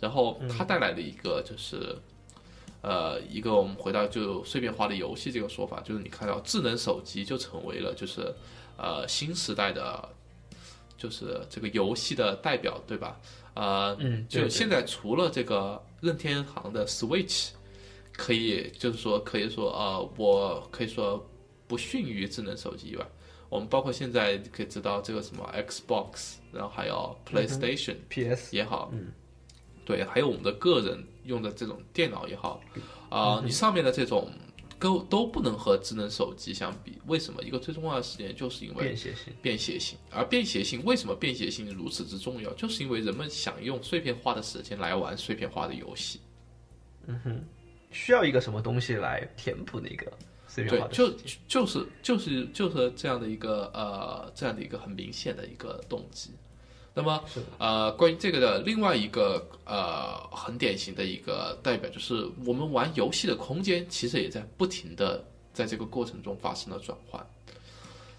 [0.00, 1.94] 然后它带来的一个就是
[2.80, 8.34] 呃一个我们回到就碎片化的游戏这个说法，就是你看到智能手机就成为了就是
[8.78, 10.08] 呃新时代的，
[10.96, 13.20] 就是这个游戏的代表，对吧？
[13.54, 17.48] 呃，嗯，就现在除了这个任天堂的 Switch，
[18.12, 21.24] 可以就是说可以说呃，我可以说
[21.66, 23.06] 不逊于智能手机以外，
[23.48, 29.12] 我们包括现在可以知道这个什么 Xbox，然后还有 PlayStation、PS 也好，嗯，
[29.84, 32.60] 对，还有我们的个人用的这种电脑也好，
[33.08, 34.30] 啊，你上面的这种。
[34.80, 37.42] 都都不能和智能手机相比，为什么？
[37.44, 39.32] 一个最重要的时间就是因为便携性。
[39.42, 42.50] 便携性，而便携性为什么便携性如此之重要？
[42.54, 46.20] 就是因为人们想用碎片化的时间来玩碎片化的游戏。
[47.06, 47.44] 嗯哼，
[47.90, 50.10] 需要一个什么东西来填补那个
[50.48, 50.94] 碎片化的？
[50.94, 51.16] 对，就
[51.46, 56.30] 就是就是就是这样的一个呃这样的一个很明显的一个动机。
[56.94, 57.22] 那么，
[57.58, 67.24] 呃，关于这个的另外一个呃很典型的一个代表，就是我们玩游戏的空间其实也在不停的在这个过程中发生了转换，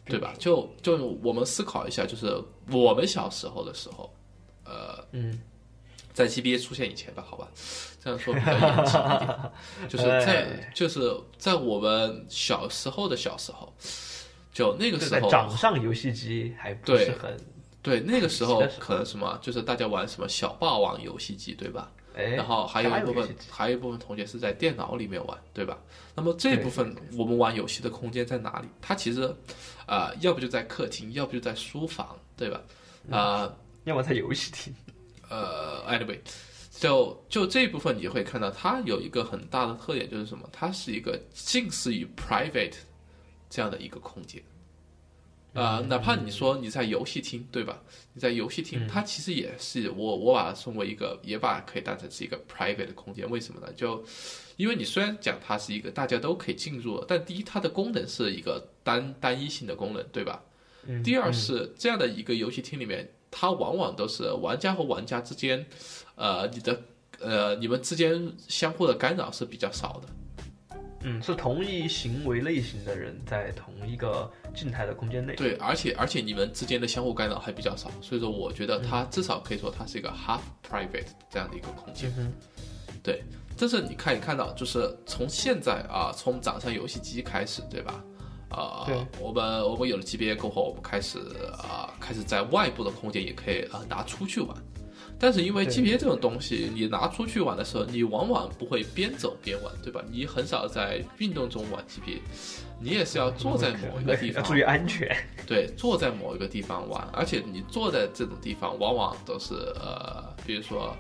[0.06, 0.34] 对吧？
[0.40, 2.42] 就就我们思考一下，就是
[2.72, 4.10] 我们小时候的时候，
[4.64, 5.42] 呃，嗯，
[6.14, 7.50] 在 GBA 出现以前吧，好吧，
[8.02, 9.52] 这样说比较严谨一点，
[9.90, 13.74] 就是在哎就是在我们小时候的小时候，
[14.54, 17.38] 就那个时候掌上游戏机还不是很，
[17.82, 21.92] 对那个时候可能什么，就是大家玩什么小霸王游戏机，对吧？
[22.14, 25.78] 哎，然后还有一部分还有一部分同学是在电脑里面玩，对吧？
[26.14, 28.68] 那么这部分我们玩游戏的空间在哪里？
[28.82, 29.34] 它其实，
[29.88, 32.62] 呃，要不就在客厅，要不就在书房，对吧？
[33.10, 33.52] 啊、
[33.86, 34.76] 要么在游戏厅，
[35.30, 36.20] 呃，anyway，
[36.70, 40.48] 就就这一部分你会看到，它有一个很大的特点，就是什么？
[40.52, 42.76] 它是一个近似于 private
[43.50, 44.44] 这样的一个空间。
[45.54, 47.82] 啊、哪怕你说你在游戏厅，对吧？
[48.14, 53.30] 你在游戏厅，它其实也是我我把它称为一个，也把它可以当成是一个 private 的空间。
[53.30, 53.72] 为什么呢？
[53.74, 54.02] 就
[54.56, 60.42] 因为你虽然讲它是一个大家都可以进入的，但第一，它的功能是一个单单一性的功能，对吧？
[60.88, 65.66] 嗯第二是这样的一个游戏厅里面，它往往都是玩家和玩家之间，
[66.16, 66.82] 呃，你的
[67.20, 70.08] 呃你们之间相互的干扰是比较少的。
[71.04, 82.14] 嗯，是同一行为类型的人在同一个静态的空间内，对，而且而且你们之间的相互干扰还比较少，所以说我觉得它至少可以说它是一个 half private 这样的一个空间。
[82.18, 82.32] 嗯
[83.04, 83.24] 对，
[83.58, 88.04] 这是你看也看到，就是从现在啊，从掌上游戏机开始，对吧？
[88.50, 91.18] 啊、对我们我们有了 GBA 过后，我们开始
[91.54, 94.56] 啊、开始在外部的空间也可以啊、拿出去玩。
[95.22, 100.04] 但是因为 G P A 这种东西，你拿出去玩的时候，你往往不会边走边玩，对吧？
[100.12, 102.18] 你很少在运动中玩 GPA，
[102.80, 105.16] 你也是要坐在某一个地方 要注意安全，
[105.46, 110.98] 对，坐在某一个地方玩，而且你坐在这种地方，往往都是呃，比如说，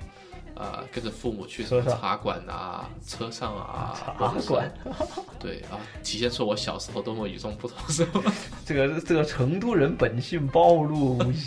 [0.56, 4.72] 呃，跟着父母去什么茶馆啊、车上啊，茶馆，
[5.39, 8.22] 对啊，体现出我小时候多么与众不同，是吧？
[8.66, 11.45] 这个这个成都人本性暴露无遗。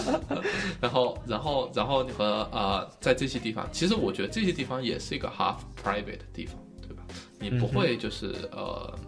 [0.80, 7.02] 然后，然后，然后你和呃，在这些地方，其实我觉得这些地方也是一个 half private 的地方，对吧？
[7.38, 8.98] 你不会就是、呃，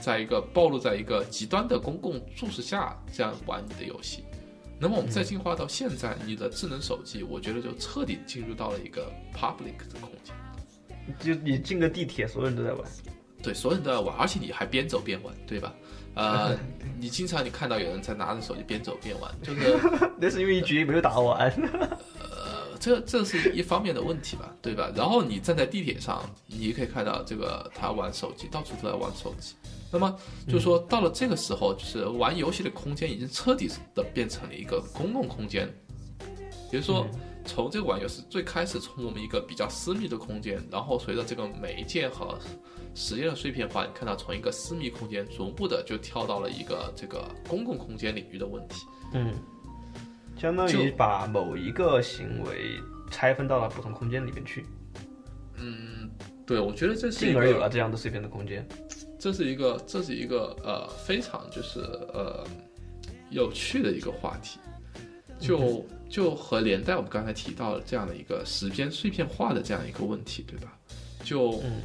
[0.00, 4.24] 在一个暴露在一个极端的公共注视下这样玩你的游戏。
[4.80, 10.34] 那么我们再进化到现在，你的智能手机，我觉得就彻底进入到了一个 public 的空间，
[11.18, 12.82] 就你进个地铁，所有人都在玩。
[13.42, 15.72] 对，所有人都在玩，而且你还边走边玩，对吧？
[16.14, 16.58] 呃，
[16.98, 19.78] 你经常你看到有人在拿着手机边走边玩，就是
[20.20, 21.52] 那是因为一局没有打完。
[22.78, 24.92] 呃，这这是一方面的问题吧，对吧？
[24.94, 29.54] 然后你站在地铁上，你可以看到这个他玩手机，到处都在玩手机。
[29.90, 30.14] 那么
[30.46, 35.66] 就是说，到了这个时候，就是玩游戏的空间已经彻底的变成了一个公共空间。
[36.70, 37.06] 比如说，
[37.46, 42.38] 从这个玩游戏最开始从我们一个比较私密的空间，然后随着这个媒介和
[42.94, 48.86] 时间的碎片化，你看到从一个私密空间逐步的就跳到了一个这个公共空间领域的问题。
[49.14, 49.32] 嗯，
[50.38, 52.80] 相当于把某一个行为
[53.10, 54.64] 拆分到了不同空间里面去，
[55.56, 56.08] 嗯
[56.46, 58.66] 对，我觉得这是进而有了这样的碎片的空间。
[59.18, 61.80] 这是一个这是一个呃非常就是
[62.14, 62.46] 呃
[63.30, 64.60] 有趣的一个话题，
[65.40, 70.72] 就就和连带我们刚才提到的这样的一个时间碎片化的这样一个问题，对吧？
[71.24, 71.82] 就嗯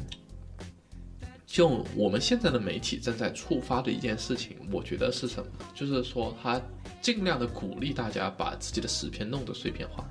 [1.53, 5.51] 就我们现在的媒体正在触发的一件事情，我觉得是什么？
[5.75, 6.59] 就是说，他
[6.99, 10.03] 尽量的鼓励大家把自己的时间弄得碎片化，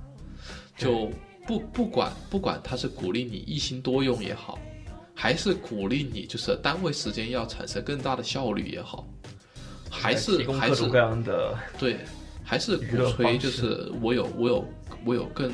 [0.76, 1.10] 就
[1.44, 4.56] 不不管不管他是鼓励你一心多用也好，
[5.16, 9.04] 还是鼓励你就是单位时间要产生更大的效率也好，
[9.90, 11.96] 还是还是各种各样的，对，
[12.44, 14.64] 还是鼓吹就是我有我有
[15.04, 15.50] 我有更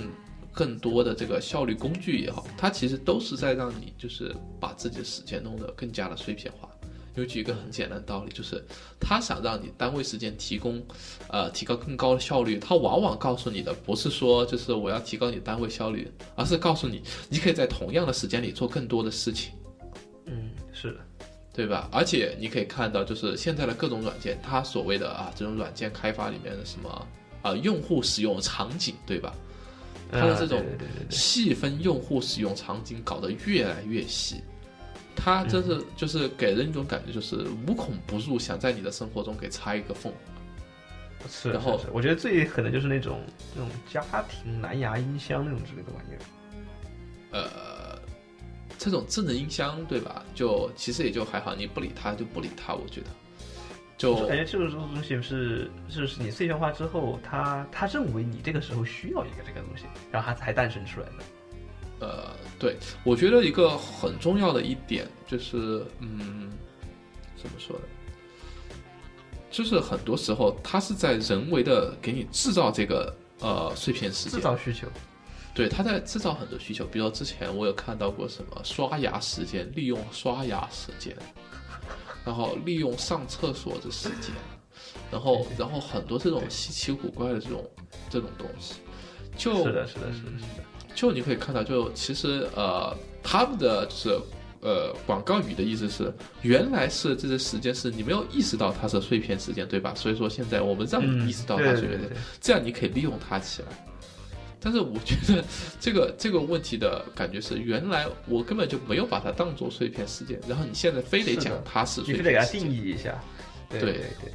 [0.58, 6.68] 更多的这个效率工具也好，它其实都是在让你就是把自己的时间弄得更加的碎片化。
[7.14, 8.64] 有举一个很简单的道理，就是
[8.98, 10.84] 他想让你单位时间提供，
[11.28, 19.52] 呃，提高更高的效率，他往往告诉你的不是说就是我要提高你单位效率，而是告诉你你可以在同样的时间里做更多的事情。
[20.26, 20.98] 嗯，是的，
[21.52, 21.88] 对吧？
[21.92, 27.08] 而且你可以看到，就是现在的各种软件，它所谓的啊这种软件开发里面的什么
[27.42, 29.32] 啊用户使用场景，对吧？
[30.10, 30.64] 它的这种
[31.10, 34.42] 细分用户使用场景搞得越来越细，
[35.14, 40.12] 它真是就是给人一种感觉，就是无孔不入，想在你的生活中给插一个缝。
[41.28, 43.20] 是，然后我觉得最狠的就是那种
[43.54, 46.20] 那种家庭蓝牙音箱那种之类的玩意儿。
[47.32, 47.98] 呃，
[48.78, 50.24] 这种智能音箱，对吧？
[50.34, 53.08] 就其实也就还好，你不理它就不理它，我觉得。
[53.98, 62.06] 就我感觉这个东西是，就是你碎片化之后，他他认为你这个时候需要一个这个东西，然后它才诞生出来的。
[62.06, 62.30] 呃，
[62.60, 66.48] 对，我觉得一个很重要的一点就是，嗯，
[67.36, 67.82] 怎么说呢？
[69.50, 74.86] 就是很多时候，它是在人为的给你制造这个呃碎片时间制，造需求，
[75.52, 76.84] 对，他在制造很多需求。
[76.84, 81.16] 比如说之前我有看到过什么刷牙时间，利用刷牙时间，
[82.28, 84.34] 然后利用上厕所的时间，
[85.10, 87.64] 然后然后很多这种稀奇古怪的这种
[88.10, 88.74] 这种东西，
[89.34, 90.64] 就是的，是的，是的，是的。
[90.94, 94.20] 就你可以看到，就其实呃，他们的就是
[94.60, 96.12] 呃广告语的意思是，
[96.42, 99.94] 原来是这些时间是你没有意识到它是碎片时间，对吧？
[99.94, 103.68] 所以说现在我们让你意识到它是碎片时间，这样你可以利用它起来。
[104.60, 105.44] 但是我觉得
[105.78, 113.20] 这个 这个问题的感觉是，原来我根本就没有把它当做碎片时间，然后你现在非得讲它是你碎非得给它定义一下。
[113.70, 114.32] 对对对对，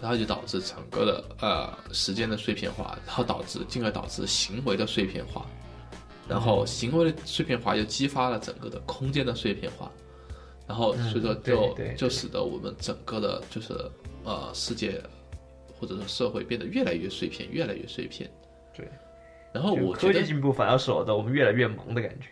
[0.00, 5.46] 然后就导致整个的呃时间的碎片化，然后导致进而导致行为的碎片化，
[6.26, 9.92] 然后行为的碎片化又激发了整个的空间的碎片化，
[10.66, 13.74] 然后所以说就、就使得我们整个的就是
[14.24, 15.00] 呃世界
[15.78, 18.28] 或者说社会变得越来越碎片，越来越碎片。
[18.74, 18.88] 对。
[19.52, 22.26] 然后我觉得科技进步反而使得我们越来越忙的感觉。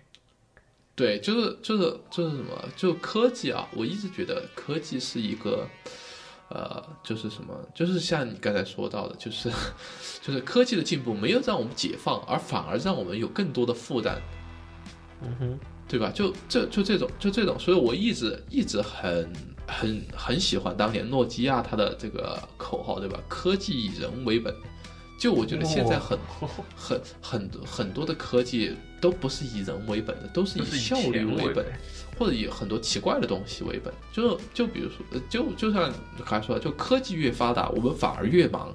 [0.95, 5.65] 对，就是就是就是什么，就科技啊，我一直觉得科技是一个，
[6.49, 9.49] 呃，就是什么，就是像你刚才说到的，就是
[10.21, 14.21] 就是科技的进步没有让我们解放，而反而让我们有更多的负担，
[15.23, 16.11] 嗯哼，对吧？
[16.13, 19.33] 就这就这种就这种，所以我一直一直很
[19.69, 23.21] 很很喜欢当年诺基亚它的这个口号，对吧？
[23.29, 24.53] 科技以人为本。
[25.19, 26.17] 就我觉得现在很、
[26.77, 31.73] 很很多很多的科技都不是以人为本的，都是以效率为本为，
[32.17, 33.93] 或者以很多奇怪的东西为本。
[34.13, 35.93] 就就比如说，呃就就像
[36.25, 38.73] 刚才说的，就科技越发达，我们反而越忙，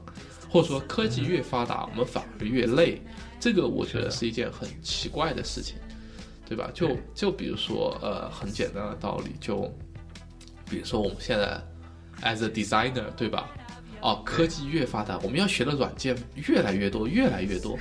[0.49, 3.01] 或者说科技越发达，我们反而越累。
[3.39, 5.77] 这个我觉得是是一件很奇怪的事情，
[6.45, 6.69] 对吧？
[6.73, 9.73] 就就比如说，呃，很简单的道理，就
[10.69, 11.61] 比如说我们现在
[12.21, 13.49] as a designer，对吧？
[14.03, 17.79] 哦，科技越发达，我们要学的软件越来越多，越来越多。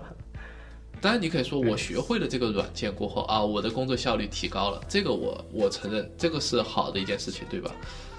[1.00, 7.74] 当然，你可以说我学会了这个软件过后啊，我的工作效率提高了，这个我我承认，这个是好的一件事情，对吧？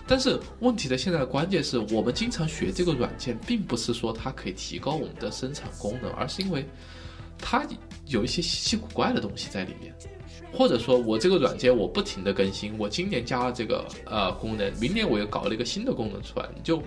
[0.07, 6.65] 但是问题的现在的关键是我们经常学这个软件，并不是说它可以提高我们的生产功能，而是因为
[7.37, 7.63] 它
[8.07, 9.93] 有一些稀奇古怪的东西在里面，
[10.51, 16.81] 或者说我这个软件我不停的更新，我今年加了这个呃功能，明年我又搞了一个新的功能出来，你就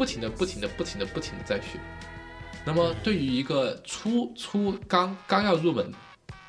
[0.00, 1.78] 不停的、不停的、不停的、不停的在学。
[2.64, 5.92] 那么对于一个初初刚刚要入门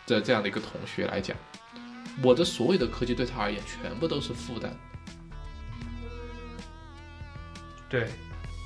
[0.08, 1.36] 的这样的一个同学来讲，
[2.24, 4.74] 我的所有的科技对他而言全部都是负担。
[7.90, 8.08] 对，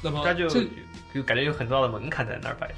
[0.03, 0.67] 那么他就这
[1.15, 2.75] 就感觉有很高的门槛在那儿摆着。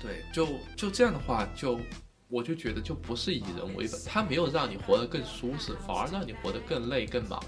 [0.00, 1.80] 对，就就这样的话，就
[2.28, 7.42] 我就觉得就不是以人为本，他没有让你活得更舒适，反而让你活得更累、更忙，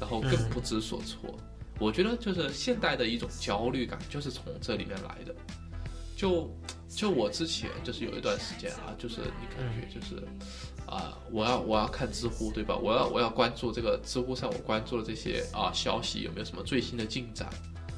[0.00, 1.38] 然后更嗯不知所措。
[1.78, 5.34] 我觉得就是现代的一种焦虑感，就是从这里面来的。
[6.16, 6.50] 就
[6.88, 10.22] 就我之前就是有一段时间啊，就是你感觉就是
[10.86, 12.74] 啊、我要我要看知乎对吧？
[12.74, 17.48] 我要我要关注这个知乎上我关注的这些啊消息有没有什么最新的进展。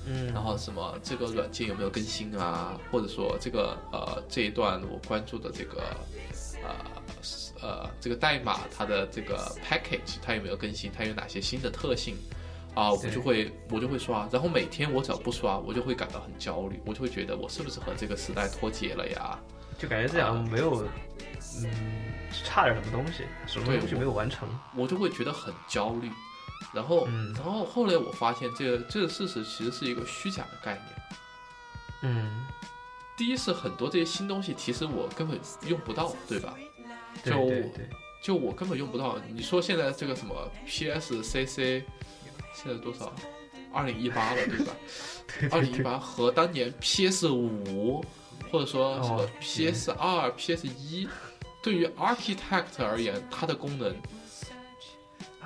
[0.06, 5.82] 嗯然后什么这个软件有没有更新啊，或者说这个呃这一段我关注的这个
[6.64, 6.74] 呃
[7.62, 12.16] 呃这个代码它的这个 package 它有没有更新，它有哪些新的特性
[12.74, 19.38] 啊，我就会我就会刷，然后每天我只要不刷，我就会感到很焦虑，我就会觉得我是不是和这个时代脱节了呀？
[19.78, 20.84] 就感觉这样没有，
[21.62, 21.70] 嗯，
[22.44, 24.48] 差点什么东西，什么东西没有完成。
[24.76, 26.10] 我就会觉得很焦虑。
[26.74, 30.86] 然后，嗯然后后来我发现这个这个事实其实是一个虚假的概念。
[32.02, 32.46] 嗯，
[33.16, 36.54] 第一是很多这些新东西，其实我根本用不到，对吧？
[37.24, 37.70] 对就
[38.22, 39.18] 就我根本用不到。
[39.32, 40.34] 你说现在这个什么
[40.66, 41.82] PS、CC，
[42.62, 43.12] 现在多少？
[43.72, 44.72] 二零一八了，对吧？
[45.52, 48.04] 二零一八和当年 PS 五，
[48.50, 51.08] 或者说什么哦 PS 二、PS 一，
[51.62, 53.94] 对于 Architect 而言，它的功能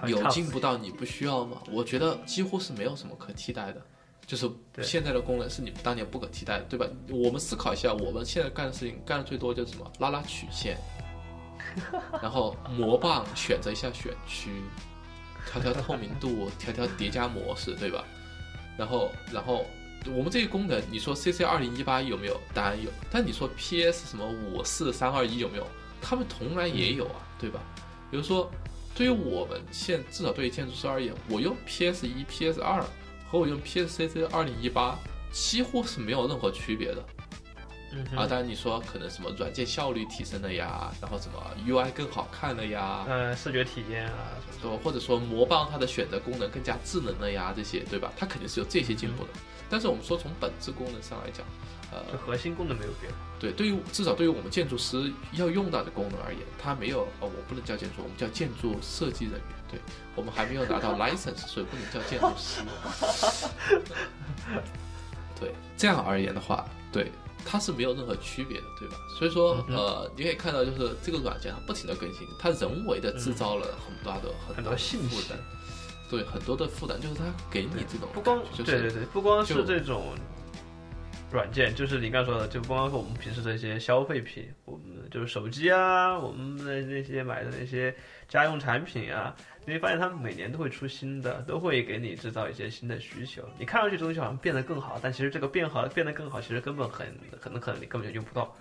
[0.06, 1.62] 有进步到你不需要吗？
[1.70, 3.80] 我觉得几乎是没有什么可替代的。
[4.26, 4.50] 就是
[4.82, 6.86] 现在的功能是你们当年不可替代的，对吧？
[7.10, 9.92] 我们思考一下，我们现在干的事情干的最多就是什么？
[9.98, 10.78] 拉拉曲线，
[12.22, 14.50] 然后魔棒选择一下选区，
[15.50, 18.04] 调调透明度， 调调叠加模式，对吧？
[18.76, 19.66] 然后，然后
[20.06, 22.40] 我们这些功能，你说 CC 二零一八有没有？
[22.52, 22.90] 当然有。
[23.10, 25.66] 但你说 PS 什么五四三二一有没有？
[26.00, 27.60] 他们同然也有啊，对吧？
[28.10, 28.50] 比如说
[28.94, 32.84] 对于我们现至少对于建筑师而言，我用 PS 一、PS 二
[33.26, 34.96] 和我用 PSCC 二零一八
[35.32, 37.04] 几乎是没有任何区别的。
[37.94, 44.78] 嗯啊，当然你说可能什么软件效率提升了呀，然后什么 UI 更好看了呀，呃，视觉体验啊，什么对吧？
[44.82, 48.12] 或者说魔棒它的选择功能更加智能了呀，这些对吧？
[48.16, 49.30] 它肯定是有这些进步的。
[49.70, 51.46] 但是我们说从本质功能上来讲，
[51.90, 53.12] 呃，就核心功能没有变。
[53.40, 59.42] 对，对于至少对于我们建筑师要用到的功能而言，它没有哦，我不能叫建筑，我们叫建筑设计人员。
[59.70, 59.80] 对
[60.14, 62.60] 我们还没有拿到 license，所以不能叫建筑师。
[65.40, 67.10] 对，这样而言的话，对
[67.44, 68.96] 它是没有任何区别的，对吧？
[69.18, 75.16] 所以说，呃，你可以看到，就是这个软件它不停的更新，它人为的制造了很大的、很多信息。
[75.16, 75.38] 负担，
[76.10, 80.14] 对很多的负担，就是它给你这种不光就是对对对，不光是这种
[81.32, 87.94] 软件，就是你刚才说的，就不光是我们平时这些消费品，我们就是手机啊，我们的那些买的那些
[88.28, 89.34] 家用产品啊，
[89.66, 93.42] 你会发现他们每年都会出新的，都会给你制造一些新的需求。
[93.58, 97.06] 你看上去这东西好像变得更好，但其实这个变好变得更好，其实根本很
[97.40, 98.54] 可能可能你根本就用不到。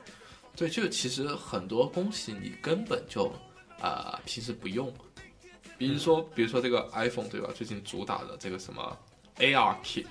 [0.56, 3.34] 对，就其实很多东西你根本就
[3.82, 4.94] 啊、平时不用，
[5.78, 7.50] 比如说比如说这个 iPhone 对吧？
[7.54, 8.98] 最近主打的这个什么
[9.40, 10.06] AR Kit，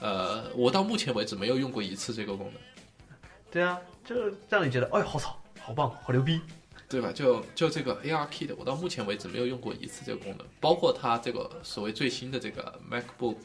[0.00, 2.60] 呃，我到目前为止没有用过一次这个功能，
[3.50, 4.14] 对啊，就
[4.48, 6.40] 让你觉得，哎呦，好操，好棒，好牛逼。
[6.88, 7.10] 对吧？
[7.12, 13.36] 就就这个 AR Kit，我到目前为止没有用过一次这个功能，包括它这个所谓最新的这个 MacBook，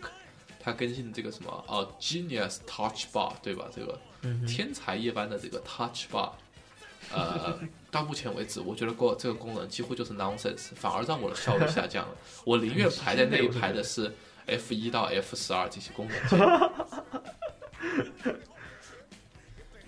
[0.59, 3.67] 它更新的这个什么哦 Genius Touch Bar，对吧？
[3.75, 3.99] 这个
[4.47, 6.33] 天才一般的这个 Touch Bar，
[7.11, 12.15] 呃，到目前为止，我觉得过这个功能几乎就是 nonsense，反而让我的效率下降了。
[12.45, 14.13] 我宁愿排在那一排的是
[14.45, 16.15] F 一到 F 十二这些功能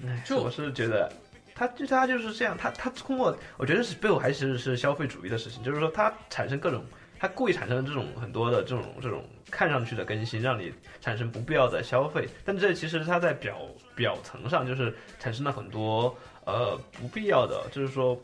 [0.26, 1.12] 就我是觉得，
[1.56, 6.84] 他就他就是这样，他他通过，我觉得是背后还是是消费主义的事情，就是说他产生各种，
[7.20, 13.58] 他故意产生这种很多的这种这种看上去的更新，让你产生不必要的消费，但这其实它在表
[13.96, 18.20] 表层上就是产生了很多呃不必要的，就是说，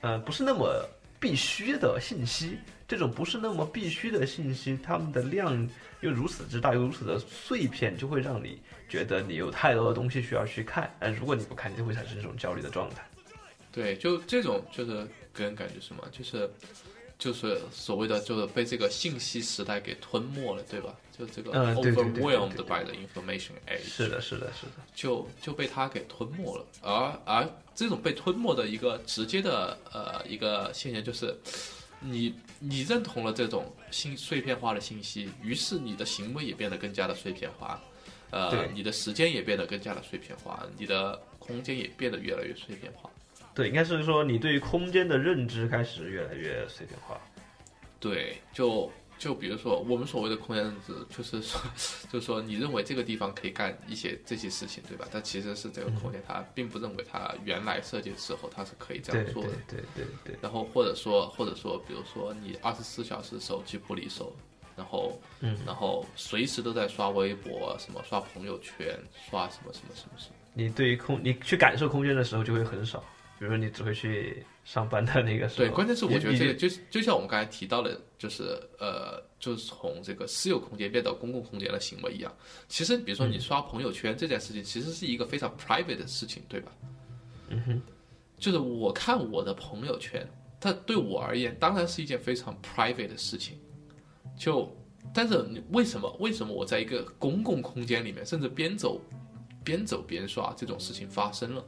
[0.00, 0.86] 呃不是那么
[1.18, 2.58] 必须的信息。
[2.86, 5.68] 这种不是那么必须的信息，它们的量
[6.00, 8.60] 又如此之大，又如此的碎片，就会让你
[8.90, 13.02] 觉得你有太多的东西需要去看，但如果你不看，你就会产生这种焦虑的状态。
[13.72, 16.50] 对，就这种就是给人感觉什么，就是
[17.16, 20.92] 就是所谓的就是被这个信息时代给吞没了，对吧？
[21.16, 26.66] 就这个 overwhelmed by the information age，是的，是的，是的，就就被它给吞没了。
[26.82, 31.38] 而而这种被吞没的一个直接的呃一个现象就是，
[32.00, 37.78] 你你认同了这种信碎片化的信息，于是你的行为也变得更加的碎片化，
[38.30, 43.10] 呃对，你的时间也变得更加的碎片化，你的空间也变得越来越碎片化。
[43.54, 47.20] 对，应该是说你对于空间的认知开始越来越碎片化。
[47.98, 51.60] 对，就就比如说我们所谓的空间认知，就是说，
[52.10, 55.06] 就是说你认为这个地方可以干一些这些事情，对吧？
[55.10, 59.50] 但其实是这个空间它并不认为它原来设计的时候它是可以这样做的。
[59.68, 64.34] 对对对，然后或者说或者说，比如说你二十四小时手机不离手，
[64.80, 70.34] 然后嗯，然后随时都在刷微博，什么刷朋友圈，刷什么什么什么什么。
[70.54, 73.04] 你对于空，你去感受空间的时候就会很少。
[73.38, 82.34] 比如说你只会去上班的那个时候，对，关键是我觉得这个就就像我们刚才提到的，就是呃，就是从这个私有空间变到公共空间的行为一样。
[82.68, 86.72] 其实，比如说你刷朋友圈这件事情，其实是一个非常 private 的事情，对吧？
[87.48, 87.82] 嗯哼，
[88.38, 90.26] 就是我看我的朋友圈，
[90.60, 93.58] 它对我而言当然是一件非常 private 的事情。
[94.40, 94.74] 就，
[95.12, 98.98] 但是你为什么为什么我在一个公共空间里面，甚至边走
[99.62, 101.62] 边走边刷这种事情发生了？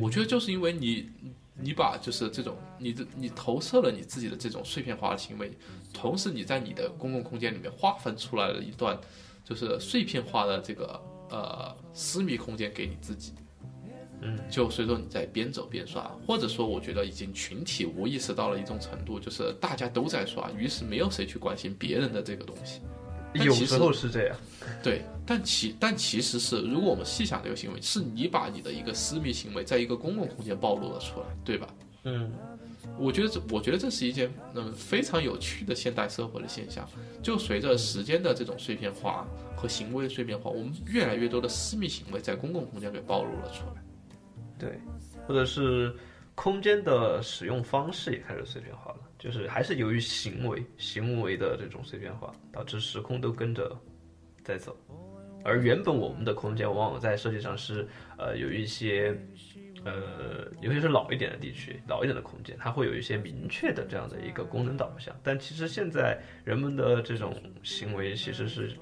[0.00, 1.10] 我觉得就是因为你，
[1.54, 5.52] 你把就是这种你的你投射了你自己的这种碎片化的行为，
[5.92, 8.98] 同时你在你的公共空间里面划分出来了一段
[9.44, 10.98] 就是碎片化的这个
[11.28, 13.34] 呃私密空间给你自己。
[14.22, 22.80] 嗯，就所以说你在边走边刷，或者说我觉得已经群体无意识到了一种程度，就是大家都在刷，于是没有谁去关心别人的这个东西。
[23.32, 24.36] 有时候是这样。
[24.82, 31.68] 对，但其但其实是，如果我们细想这个行为，是你把你的一个私密行为在一个公共空间暴露了出来，对吧？
[32.02, 32.32] 嗯，
[32.98, 36.88] 我觉得这，我觉得这是一件嗯非常有趣的现代社会的现象。
[37.22, 43.82] 就随着时间的这种碎片化和行为的碎片化，我们越来越多的私密行为在公共空间给暴露了出来。
[44.60, 44.78] 对，
[45.26, 45.92] 或者是
[46.34, 53.74] 空间的使用方式也开始碎片化了，就是还是由于行为行为的这种碎片化，导致时空都跟着
[54.44, 54.76] 在走。
[55.42, 57.88] 而原本我们的空间往往在设计上是
[58.18, 59.18] 呃有一些
[59.86, 65.18] 呃，尤其是老一点的地区、老一点的空间，它会有一些明确的这样的一个功能导向。
[65.22, 68.76] 但其实现在人们的这种行为其实是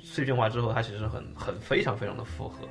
[0.00, 2.68] 碎片化之后，它其实很很非常非常的复合。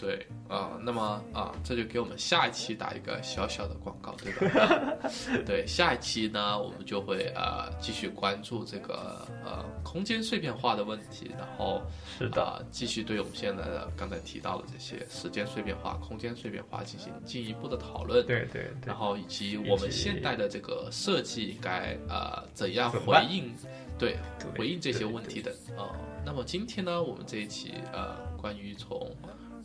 [0.00, 4.96] 对啊、那么啊，这就给我们下一期打一个小小的广告，对吧？
[5.46, 11.82] 对，下一期呢，我们就会呃继续关注这个呃空间碎片化的问题，然后
[12.18, 18.26] 是的，啊，继续对我们现在的刚才提到的这些时间碎片化、空间碎片化进行进一步的讨论。
[18.26, 23.52] 对对对然，后以及我们现代的这个设计该呃怎样回应，
[23.98, 25.86] 对对回应这些问题的呃，
[26.24, 29.14] 那么今天呢，我们这一期呃关于从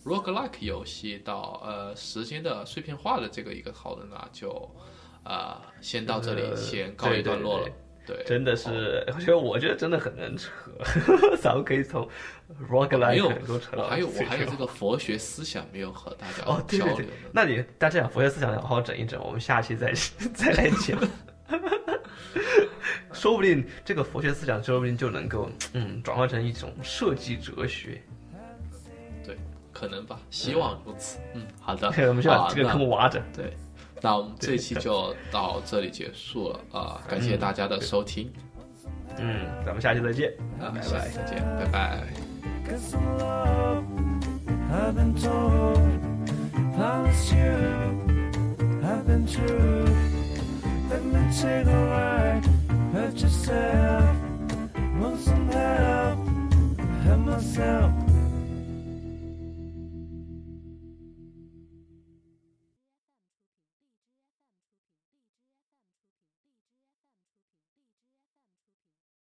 [0.06, 4.70] roguelike 游戏到呃时间的碎片化的这个一个讨论呢，就
[5.24, 7.68] 啊、先到这里呃先告一段落了。
[8.06, 10.52] 对，真的是，我觉得我觉得真的很能扯，
[11.42, 12.08] 咱们可以从
[12.70, 19.92] roguelike 有能够扯到我还有我还有这个佛学思想没有和大家哦，对对对交流。，那你大家讲佛学思想好好整一整，我们下期再
[20.36, 21.00] 再来讲。
[23.12, 28.00] 说不定这个佛学思想，说不定就能够嗯转化成一种设计哲学。
[29.76, 31.20] 对，可能吧，希望如此。
[31.34, 33.22] 嗯，好的， 我们先把这个坑挖着。
[33.36, 33.56] 对，
[34.02, 38.32] 那我们这一期就到这里结束了啊、感谢大家的收听，
[39.18, 41.10] 嗯，咱们下期再见，啊，拜拜。
[41.10, 42.08] 再见，拜拜。